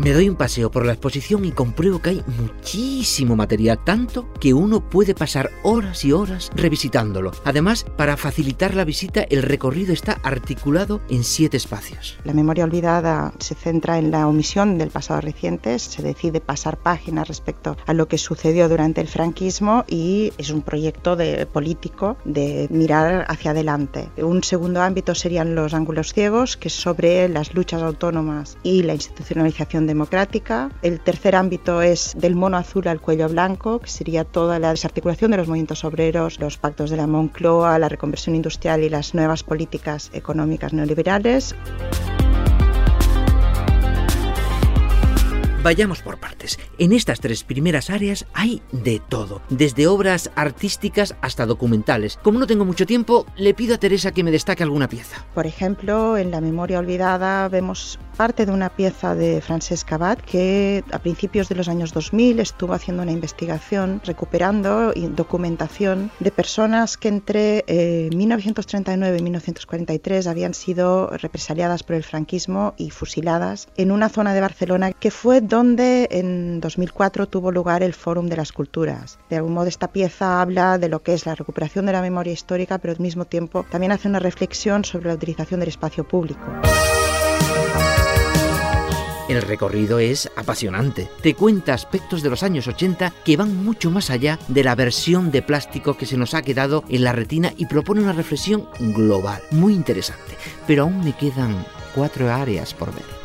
Me 0.00 0.12
doy 0.12 0.28
un 0.28 0.34
paseo 0.34 0.72
por 0.72 0.84
la 0.84 0.92
exposición 0.92 1.44
y 1.44 1.52
compruebo 1.52 2.02
que 2.02 2.10
hay 2.10 2.24
muchísimo 2.40 3.36
material, 3.36 3.78
tanto 3.84 4.28
que 4.40 4.52
uno 4.52 4.80
puede 4.80 5.14
pasar 5.14 5.52
horas 5.62 6.04
y 6.04 6.10
horas 6.10 6.50
revisitándolo. 6.56 7.30
Además, 7.44 7.86
para 7.96 8.16
facilitar 8.16 8.74
la 8.74 8.84
visita, 8.84 9.22
el 9.22 9.44
recorrido 9.44 9.92
está 9.92 10.18
articulado 10.24 11.00
en 11.08 11.22
siete 11.22 11.56
espacios. 11.56 12.18
La 12.24 12.34
memoria 12.34 12.64
olvidada 12.64 13.32
se 13.38 13.54
centra 13.54 13.98
en 13.98 14.10
la 14.10 14.26
omisión 14.26 14.78
del 14.78 14.90
pasado 14.90 15.20
reciente, 15.20 15.78
se 15.78 16.02
decide 16.02 16.40
pasar 16.40 16.76
páginas 16.76 17.28
respecto 17.28 17.76
a 17.86 17.94
lo 17.94 18.08
que 18.08 18.18
sucedió 18.18 18.68
durante 18.68 19.00
el 19.00 19.06
franquismo 19.08 19.84
y 19.86 20.32
es 20.38 20.50
un 20.50 20.62
proyecto 20.62 21.14
de 21.14 21.46
político 21.46 22.16
de 22.24 22.66
mirar 22.68 23.26
hacia 23.28 23.52
adelante. 23.52 24.08
Un 24.16 24.42
segundo 24.42 24.82
ámbito 24.82 25.14
serían 25.14 25.54
los 25.54 25.72
ángulos 25.72 26.12
ciegos, 26.12 26.56
que 26.56 26.66
es 26.66 26.74
sobre 26.74 27.28
las 27.28 27.54
luchas 27.54 27.80
autónomas 27.80 28.58
y 28.64 28.82
la 28.82 28.94
institucionalización 28.94 29.83
democrática. 29.86 30.70
El 30.82 31.00
tercer 31.00 31.36
ámbito 31.36 31.82
es 31.82 32.14
del 32.16 32.34
mono 32.34 32.56
azul 32.56 32.88
al 32.88 33.00
cuello 33.00 33.28
blanco, 33.28 33.80
que 33.80 33.88
sería 33.90 34.24
toda 34.24 34.58
la 34.58 34.70
desarticulación 34.70 35.30
de 35.30 35.38
los 35.38 35.48
movimientos 35.48 35.84
obreros, 35.84 36.40
los 36.40 36.58
pactos 36.58 36.90
de 36.90 36.96
la 36.96 37.06
Moncloa, 37.06 37.78
la 37.78 37.88
reconversión 37.88 38.34
industrial 38.36 38.82
y 38.82 38.88
las 38.88 39.14
nuevas 39.14 39.42
políticas 39.42 40.10
económicas 40.12 40.72
neoliberales. 40.72 41.54
Vayamos 45.64 46.02
por 46.02 46.18
partes. 46.18 46.58
En 46.78 46.92
estas 46.92 47.20
tres 47.20 47.42
primeras 47.42 47.88
áreas 47.88 48.26
hay 48.34 48.60
de 48.70 49.00
todo, 49.08 49.40
desde 49.48 49.86
obras 49.86 50.30
artísticas 50.36 51.16
hasta 51.22 51.46
documentales. 51.46 52.18
Como 52.22 52.38
no 52.38 52.46
tengo 52.46 52.66
mucho 52.66 52.84
tiempo, 52.84 53.24
le 53.34 53.54
pido 53.54 53.74
a 53.74 53.78
Teresa 53.78 54.12
que 54.12 54.22
me 54.22 54.30
destaque 54.30 54.62
alguna 54.62 54.90
pieza. 54.90 55.24
Por 55.32 55.46
ejemplo, 55.46 56.18
en 56.18 56.30
La 56.30 56.42
memoria 56.42 56.80
olvidada 56.80 57.48
vemos 57.48 57.98
parte 58.14 58.46
de 58.46 58.52
una 58.52 58.68
pieza 58.68 59.14
de 59.14 59.40
Francesc 59.40 59.90
Abad 59.92 60.18
que 60.18 60.84
a 60.92 60.98
principios 60.98 61.48
de 61.48 61.56
los 61.56 61.68
años 61.68 61.92
2000 61.92 62.40
estuvo 62.40 62.72
haciendo 62.72 63.02
una 63.02 63.12
investigación 63.12 64.00
recuperando 64.04 64.92
documentación 64.94 66.10
de 66.20 66.30
personas 66.30 66.96
que 66.96 67.08
entre 67.08 67.64
1939 68.14 69.16
eh, 69.16 69.18
y 69.18 69.22
1943 69.22 70.26
habían 70.26 70.54
sido 70.54 71.08
represaliadas 71.08 71.82
por 71.82 71.96
el 71.96 72.04
franquismo 72.04 72.74
y 72.76 72.90
fusiladas 72.90 73.68
en 73.76 73.90
una 73.90 74.08
zona 74.08 74.34
de 74.34 74.40
Barcelona 74.40 74.92
que 74.92 75.10
fue 75.10 75.40
donde 75.54 76.08
en 76.10 76.58
2004 76.60 77.28
tuvo 77.28 77.52
lugar 77.52 77.84
el 77.84 77.94
Fórum 77.94 78.26
de 78.26 78.36
las 78.36 78.50
Culturas. 78.50 79.20
De 79.30 79.36
algún 79.36 79.52
modo 79.52 79.68
esta 79.68 79.92
pieza 79.92 80.40
habla 80.42 80.78
de 80.78 80.88
lo 80.88 81.04
que 81.04 81.14
es 81.14 81.26
la 81.26 81.36
recuperación 81.36 81.86
de 81.86 81.92
la 81.92 82.02
memoria 82.02 82.32
histórica, 82.32 82.78
pero 82.78 82.92
al 82.92 82.98
mismo 82.98 83.24
tiempo 83.24 83.64
también 83.70 83.92
hace 83.92 84.08
una 84.08 84.18
reflexión 84.18 84.84
sobre 84.84 85.10
la 85.10 85.14
utilización 85.14 85.60
del 85.60 85.68
espacio 85.68 86.02
público. 86.02 86.40
El 89.28 89.42
recorrido 89.42 90.00
es 90.00 90.28
apasionante. 90.34 91.08
Te 91.22 91.34
cuenta 91.34 91.72
aspectos 91.72 92.24
de 92.24 92.30
los 92.30 92.42
años 92.42 92.66
80 92.66 93.12
que 93.24 93.36
van 93.36 93.64
mucho 93.64 93.92
más 93.92 94.10
allá 94.10 94.40
de 94.48 94.64
la 94.64 94.74
versión 94.74 95.30
de 95.30 95.42
plástico 95.42 95.96
que 95.96 96.06
se 96.06 96.16
nos 96.16 96.34
ha 96.34 96.42
quedado 96.42 96.82
en 96.88 97.04
la 97.04 97.12
retina 97.12 97.52
y 97.56 97.66
propone 97.66 98.02
una 98.02 98.12
reflexión 98.12 98.66
global, 98.80 99.40
muy 99.52 99.72
interesante. 99.72 100.36
Pero 100.66 100.82
aún 100.82 101.04
me 101.04 101.12
quedan 101.12 101.64
cuatro 101.94 102.28
áreas 102.32 102.74
por 102.74 102.92
ver. 102.92 103.23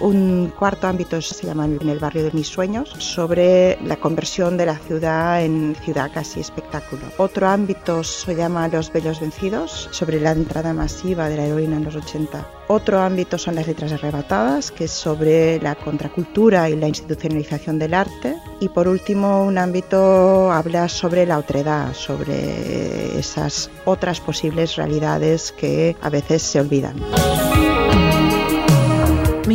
Un 0.00 0.50
cuarto 0.58 0.86
ámbito 0.86 1.20
se 1.20 1.46
llama 1.46 1.66
En 1.66 1.88
el 1.88 1.98
barrio 1.98 2.24
de 2.24 2.32
mis 2.32 2.48
sueños, 2.48 2.88
sobre 2.98 3.78
la 3.84 3.96
conversión 3.96 4.56
de 4.56 4.64
la 4.64 4.78
ciudad 4.78 5.44
en 5.44 5.76
ciudad 5.84 6.10
casi 6.12 6.40
espectáculo. 6.40 7.02
Otro 7.18 7.46
ámbito 7.46 8.02
se 8.02 8.34
llama 8.34 8.66
Los 8.68 8.90
bellos 8.90 9.20
vencidos, 9.20 9.90
sobre 9.90 10.18
la 10.18 10.32
entrada 10.32 10.72
masiva 10.72 11.28
de 11.28 11.36
la 11.36 11.44
heroína 11.44 11.76
en 11.76 11.84
los 11.84 11.96
80. 11.96 12.46
Otro 12.68 13.00
ámbito 13.00 13.36
son 13.36 13.56
las 13.56 13.66
letras 13.66 13.92
arrebatadas, 13.92 14.70
que 14.70 14.84
es 14.84 14.90
sobre 14.90 15.60
la 15.60 15.74
contracultura 15.74 16.70
y 16.70 16.76
la 16.76 16.88
institucionalización 16.88 17.78
del 17.78 17.92
arte. 17.92 18.36
Y 18.60 18.70
por 18.70 18.88
último, 18.88 19.44
un 19.44 19.58
ámbito 19.58 20.50
habla 20.50 20.88
sobre 20.88 21.26
la 21.26 21.36
otredad, 21.36 21.92
sobre 21.92 23.18
esas 23.18 23.70
otras 23.84 24.18
posibles 24.20 24.76
realidades 24.76 25.52
que 25.52 25.94
a 26.00 26.08
veces 26.08 26.40
se 26.40 26.60
olvidan. 26.60 26.96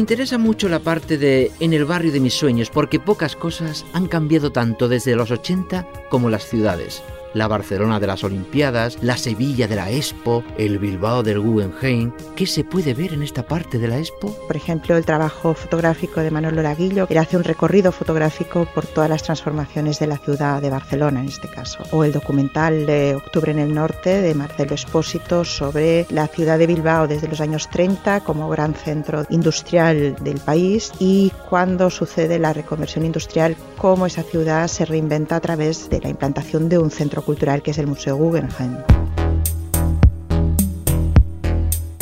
Interesa 0.05 0.37
mucho 0.37 0.69
la 0.69 0.81
parte 0.81 1.17
de 1.17 1.51
En 1.59 1.73
el 1.73 1.83
barrio 1.83 2.11
de 2.11 2.19
mis 2.19 2.35
sueños 2.35 2.69
porque 2.69 2.99
pocas 2.99 3.35
cosas 3.35 3.87
han 3.91 4.05
cambiado 4.05 4.51
tanto 4.51 4.87
desde 4.87 5.15
los 5.15 5.31
80 5.31 5.87
como 6.11 6.29
las 6.29 6.47
ciudades 6.47 7.01
la 7.35 7.47
Barcelona 7.47 7.99
de 7.99 8.07
las 8.07 8.23
Olimpiadas, 8.23 8.97
la 9.01 9.17
Sevilla 9.17 9.67
de 9.67 9.75
la 9.75 9.91
Expo, 9.91 10.43
el 10.57 10.79
Bilbao 10.79 11.21
del 11.21 11.39
Guggenheim. 11.39 12.11
¿Qué 12.35 12.47
se 12.47 12.63
puede 12.63 12.93
ver 12.93 13.13
en 13.13 13.21
esta 13.21 13.43
parte 13.43 13.77
de 13.77 13.87
la 13.87 13.99
Expo? 13.99 14.35
Por 14.47 14.55
ejemplo, 14.55 14.95
el 14.97 15.05
trabajo 15.05 15.53
fotográfico 15.53 16.21
de 16.21 16.31
Manolo 16.31 16.63
Laguillo, 16.63 17.07
que 17.07 17.19
hace 17.19 17.37
un 17.37 17.43
recorrido 17.43 17.91
fotográfico 17.91 18.67
por 18.73 18.87
todas 18.87 19.09
las 19.09 19.23
transformaciones 19.23 19.99
de 19.99 20.07
la 20.07 20.17
ciudad 20.17 20.61
de 20.61 20.69
Barcelona 20.69 21.19
en 21.19 21.27
este 21.27 21.49
caso. 21.49 21.83
O 21.91 22.05
el 22.05 22.13
documental 22.13 22.85
de 22.85 23.15
Octubre 23.15 23.51
en 23.51 23.59
el 23.59 23.73
Norte 23.73 24.21
de 24.21 24.33
Marcelo 24.33 24.73
Espósito 24.73 25.43
sobre 25.43 26.07
la 26.09 26.27
ciudad 26.27 26.57
de 26.57 26.67
Bilbao 26.67 27.07
desde 27.07 27.27
los 27.27 27.41
años 27.41 27.69
30 27.69 28.21
como 28.21 28.49
gran 28.49 28.73
centro 28.73 29.25
industrial 29.29 30.15
del 30.21 30.39
país 30.39 30.93
y 30.99 31.33
cuando 31.49 31.89
sucede 31.89 32.39
la 32.39 32.53
reconversión 32.53 33.05
industrial, 33.05 33.57
cómo 33.77 34.05
esa 34.05 34.23
ciudad 34.23 34.67
se 34.67 34.85
reinventa 34.85 35.35
a 35.35 35.41
través 35.41 35.89
de 35.89 35.99
la 35.99 36.09
implantación 36.09 36.69
de 36.69 36.77
un 36.77 36.91
centro 36.91 37.24
cultural 37.25 37.61
que 37.61 37.71
es 37.71 37.77
el 37.77 37.87
Museo 37.87 38.15
Guggenheim. 38.15 38.77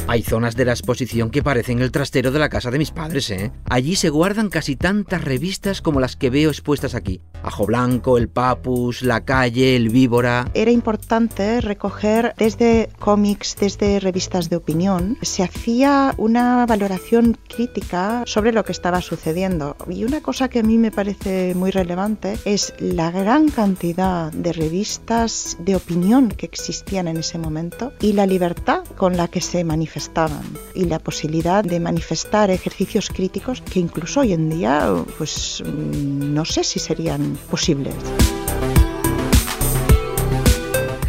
Hay 0.07 0.21
zonas 0.21 0.55
de 0.55 0.65
la 0.65 0.73
exposición 0.73 1.31
que 1.31 1.41
parecen 1.41 1.81
el 1.81 1.91
trastero 1.91 2.29
de 2.31 2.37
la 2.37 2.49
casa 2.49 2.69
de 2.69 2.77
mis 2.77 2.91
padres, 2.91 3.31
¿eh? 3.31 3.51
Allí 3.65 3.95
se 3.95 4.09
guardan 4.09 4.49
casi 4.49 4.75
tantas 4.75 5.23
revistas 5.23 5.81
como 5.81 5.99
las 5.99 6.15
que 6.15 6.29
veo 6.29 6.49
expuestas 6.51 6.93
aquí. 6.93 7.21
Ajo 7.43 7.65
Blanco, 7.65 8.17
El 8.17 8.29
Papus, 8.29 9.03
La 9.03 9.25
Calle, 9.25 9.75
El 9.75 9.89
Víbora. 9.89 10.49
Era 10.53 10.71
importante 10.71 11.61
recoger 11.61 12.33
desde 12.37 12.89
cómics, 12.99 13.55
desde 13.59 13.99
revistas 13.99 14.49
de 14.49 14.55
opinión, 14.55 15.17
se 15.21 15.43
hacía 15.43 16.13
una 16.17 16.65
valoración 16.65 17.37
crítica 17.47 18.23
sobre 18.25 18.53
lo 18.53 18.63
que 18.63 18.71
estaba 18.71 19.01
sucediendo. 19.01 19.75
Y 19.89 20.03
una 20.05 20.21
cosa 20.21 20.49
que 20.49 20.59
a 20.59 20.63
mí 20.63 20.77
me 20.77 20.91
parece 20.91 21.53
muy 21.55 21.71
relevante 21.71 22.37
es 22.45 22.73
la 22.79 23.11
gran 23.11 23.49
cantidad 23.49 24.31
de 24.31 24.53
revistas 24.53 25.57
de 25.59 25.75
opinión 25.75 26.29
que 26.29 26.45
existían 26.45 27.07
en 27.07 27.17
ese 27.17 27.37
momento 27.37 27.93
y 28.01 28.13
la 28.13 28.25
libertad 28.25 28.83
con 28.97 29.17
la 29.17 29.27
que 29.27 29.41
se 29.41 29.63
manifestaban 29.63 30.43
y 30.73 30.85
la 30.85 30.99
posibilidad 30.99 31.63
de 31.63 31.79
manifestar 31.79 32.49
ejercicios 32.49 33.09
críticos 33.09 33.61
que 33.61 33.79
incluso 33.79 34.21
hoy 34.21 34.33
en 34.33 34.49
día 34.49 34.93
pues 35.17 35.63
no 35.65 36.45
sé 36.45 36.63
si 36.63 36.79
serían 36.79 37.32
posibles. 37.35 37.95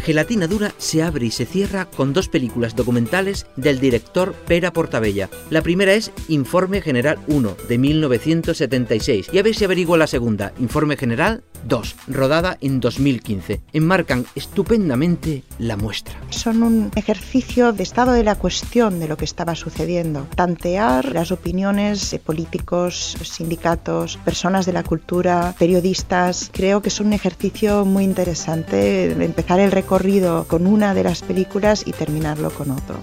Gelatina 0.05 0.45
Dura 0.45 0.71
se 0.77 1.01
abre 1.01 1.25
y 1.25 1.31
se 1.31 1.47
cierra 1.47 1.85
con 1.85 2.13
dos 2.13 2.29
películas 2.29 2.75
documentales 2.75 3.47
del 3.55 3.79
director 3.79 4.35
Pera 4.45 4.71
Portabella. 4.71 5.31
La 5.49 5.63
primera 5.63 5.95
es 5.95 6.11
Informe 6.27 6.81
General 6.81 7.17
1, 7.25 7.57
de 7.67 7.77
1976, 7.79 9.29
y 9.33 9.39
a 9.39 9.41
ver 9.41 9.55
si 9.55 9.65
averiguo 9.65 9.97
la 9.97 10.05
segunda, 10.05 10.53
Informe 10.59 10.95
General 10.95 11.43
2, 11.65 11.95
rodada 12.07 12.57
en 12.61 12.79
2015. 12.79 13.61
Enmarcan 13.73 14.25
estupendamente 14.35 15.43
la 15.59 15.77
muestra. 15.77 16.15
Son 16.29 16.63
un 16.63 16.91
ejercicio 16.95 17.73
de 17.73 17.83
estado 17.83 18.11
de 18.11 18.23
la 18.23 18.35
cuestión 18.35 18.99
de 18.99 19.07
lo 19.07 19.17
que 19.17 19.25
estaba 19.25 19.55
sucediendo. 19.55 20.27
Tantear 20.35 21.11
las 21.11 21.31
opiniones 21.31 22.11
de 22.11 22.19
políticos, 22.19 23.17
sindicatos, 23.23 24.17
personas 24.17 24.65
de 24.65 24.73
la 24.73 24.83
cultura, 24.83 25.55
periodistas. 25.57 26.49
Creo 26.53 26.81
que 26.81 26.89
es 26.89 26.99
un 26.99 27.13
ejercicio 27.13 27.85
muy 27.85 28.03
interesante 28.03 29.11
empezar 29.11 29.59
el 29.59 29.71
recorrido 29.71 30.45
con 30.47 30.67
una 30.67 30.93
de 30.93 31.03
las 31.03 31.21
películas 31.21 31.83
y 31.85 31.91
terminarlo 31.91 32.51
con 32.51 32.71
otro. 32.71 32.99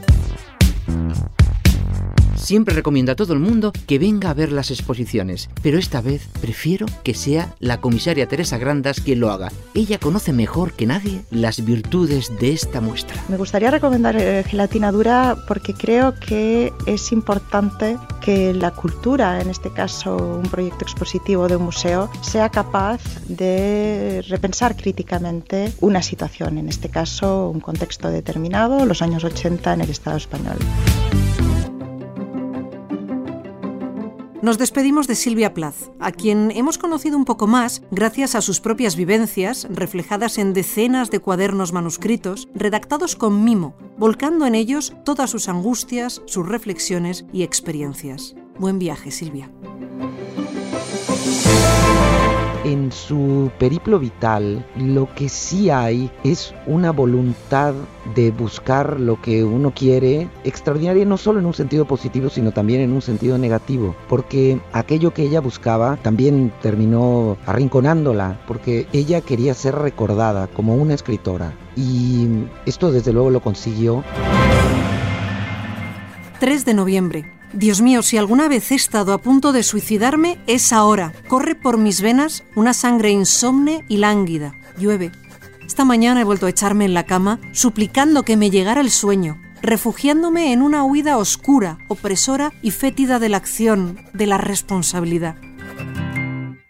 Siempre 2.53 2.75
recomiendo 2.75 3.13
a 3.13 3.17
todo 3.17 3.33
el 3.33 3.39
mundo 3.39 3.73
que 3.87 3.99
venga 3.99 4.29
a 4.29 4.35
ver 4.35 4.53
las 4.53 4.71
exposiciones, 4.71 5.49
pero 5.63 5.79
esta 5.79 6.03
vez 6.03 6.29
prefiero 6.39 6.85
que 7.03 7.15
sea 7.15 7.55
la 7.61 7.81
comisaria 7.81 8.29
Teresa 8.29 8.59
Grandas 8.59 9.01
quien 9.01 9.21
lo 9.21 9.31
haga. 9.31 9.51
Ella 9.73 9.97
conoce 9.99 10.35
mejor 10.35 10.75
que 10.75 10.85
nadie 10.85 11.23
las 11.31 11.65
virtudes 11.65 12.31
de 12.41 12.53
esta 12.53 12.83
muestra. 12.83 13.17
Me 13.31 13.39
gustaría 13.39 13.71
recomendar 13.71 14.17
eh, 14.21 14.45
Gelatina 14.47 14.93
Dura 14.93 15.35
porque 15.49 15.73
creo 15.73 16.15
que 16.21 16.75
es 16.85 17.11
importante 17.13 17.97
que 18.21 18.53
la 18.53 18.73
cultura, 18.73 19.41
en 19.41 19.49
este 19.49 19.71
caso 19.71 20.15
un 20.15 20.51
proyecto 20.51 20.85
expositivo 20.85 21.49
de 21.49 21.57
un 21.57 21.63
museo, 21.63 22.11
sea 22.21 22.51
capaz 22.51 23.01
de 23.29 24.23
repensar 24.29 24.77
críticamente 24.77 25.73
una 25.81 26.03
situación, 26.03 26.59
en 26.59 26.69
este 26.69 26.91
caso 26.91 27.49
un 27.49 27.61
contexto 27.61 28.11
determinado, 28.11 28.85
los 28.85 29.01
años 29.01 29.25
80 29.25 29.73
en 29.73 29.81
el 29.81 29.89
Estado 29.89 30.19
español. 30.19 30.59
Nos 34.43 34.59
despedimos 34.59 35.07
de 35.07 35.15
Silvia 35.15 35.55
Plath, 35.55 35.93
a 36.01 36.11
quien 36.11 36.51
hemos 36.51 36.77
conocido 36.77 37.17
un 37.17 37.25
poco 37.25 37.47
más 37.47 37.81
gracias 37.93 38.35
a 38.35 38.41
sus 38.41 38.59
propias 38.59 38.97
vivencias, 38.97 39.69
reflejadas 39.71 40.37
en 40.37 40.53
decenas 40.53 41.13
de 41.13 41.21
cuadernos 41.21 41.73
manuscritos, 41.73 42.49
redactados 42.53 43.15
con 43.15 43.45
mimo, 43.45 43.77
volcando 43.99 44.45
en 44.45 44.57
ellos 44.57 44.95
todas 45.05 45.31
sus 45.31 45.49
angustias, 45.49 46.23
sus 46.27 46.45
reflexiones 46.49 47.25
y 47.33 47.45
experiencias. 47.45 48.35
Buen 48.59 48.81
viaje, 48.81 49.13
Silvia. 49.13 49.49
En 52.65 52.93
su 52.93 53.51
periplo 53.59 53.99
vital, 53.99 54.65
lo 54.77 55.13
que 55.17 55.29
sí 55.29 55.69
hay 55.69 56.09
es 56.23 56.55
una 56.69 56.93
voluntad 56.93 57.75
de 58.15 58.31
buscar 58.31 59.01
lo 59.01 59.21
que 59.21 59.43
uno 59.43 59.73
quiere, 59.75 60.29
extraordinaria 60.45 61.05
no 61.05 61.17
solo 61.17 61.41
en 61.41 61.47
un 61.47 61.55
sentido 61.55 61.87
positivo, 61.87 62.31
sino 62.31 62.53
también 62.53 62.81
en 62.81 62.93
un 62.93 63.03
sentido 63.03 63.37
negativo, 63.37 63.97
porque 64.09 64.61
aquello 64.73 65.13
que 65.13 65.23
ella 65.23 65.41
buscaba 65.41 65.97
también 66.03 66.53
terminó 66.63 67.37
arrinconándola, 67.47 68.41
porque 68.47 68.87
ella 68.93 69.23
quería 69.23 69.55
ser 69.55 69.75
recordada 69.75 70.47
como 70.47 70.77
una 70.77 70.95
escritora, 70.95 71.53
y 71.75 72.29
esto 72.65 72.93
desde 72.93 73.13
luego 73.13 73.31
lo 73.31 73.41
consiguió. 73.41 74.05
3 76.39 76.65
de 76.65 76.75
noviembre. 76.75 77.42
Dios 77.53 77.83
mío, 77.83 78.03
si 78.03 78.17
alguna 78.17 78.49
vez 78.49 78.73
he 78.73 78.75
estado 78.75 79.13
a 79.13 79.19
punto 79.19 79.53
de 79.53 79.63
suicidarme, 79.63 80.39
es 80.47 80.73
ahora. 80.73 81.13
Corre 81.29 81.55
por 81.55 81.77
mis 81.77 82.01
venas 82.01 82.45
una 82.55 82.73
sangre 82.73 83.11
insomne 83.11 83.85
y 83.89 83.99
lánguida. 83.99 84.55
Llueve. 84.79 85.13
Esta 85.67 85.85
mañana 85.85 86.23
he 86.23 86.25
vuelto 86.25 86.47
a 86.47 86.51
echarme 86.51 86.87
en 86.87 86.95
la 86.95 87.05
cama, 87.05 87.39
suplicando 87.53 88.25
que 88.25 88.37
me 88.37 88.51
llegara 88.51 88.81
el 88.81 88.91
sueño, 88.91 89.41
refugiándome 89.61 90.53
en 90.53 90.63
una 90.63 90.83
huida 90.85 91.19
oscura, 91.19 91.79
opresora 91.89 92.53
y 92.63 92.73
fétida 92.73 93.19
de 93.19 93.29
la 93.29 93.37
acción, 93.37 93.99
de 94.13 94.27
la 94.27 94.39
responsabilidad. 94.39 95.37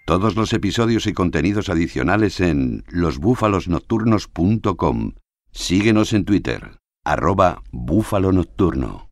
Todos 0.05 0.35
los 0.37 0.53
episodios 0.53 1.07
y 1.07 1.13
contenidos 1.13 1.69
adicionales 1.69 2.41
en 2.41 2.83
losbúfalosnocturnos.com. 2.89 5.13
Síguenos 5.53 6.13
en 6.13 6.25
Twitter, 6.25 6.73
arroba 7.05 7.63
búfalo 7.71 8.33
nocturno. 8.33 9.09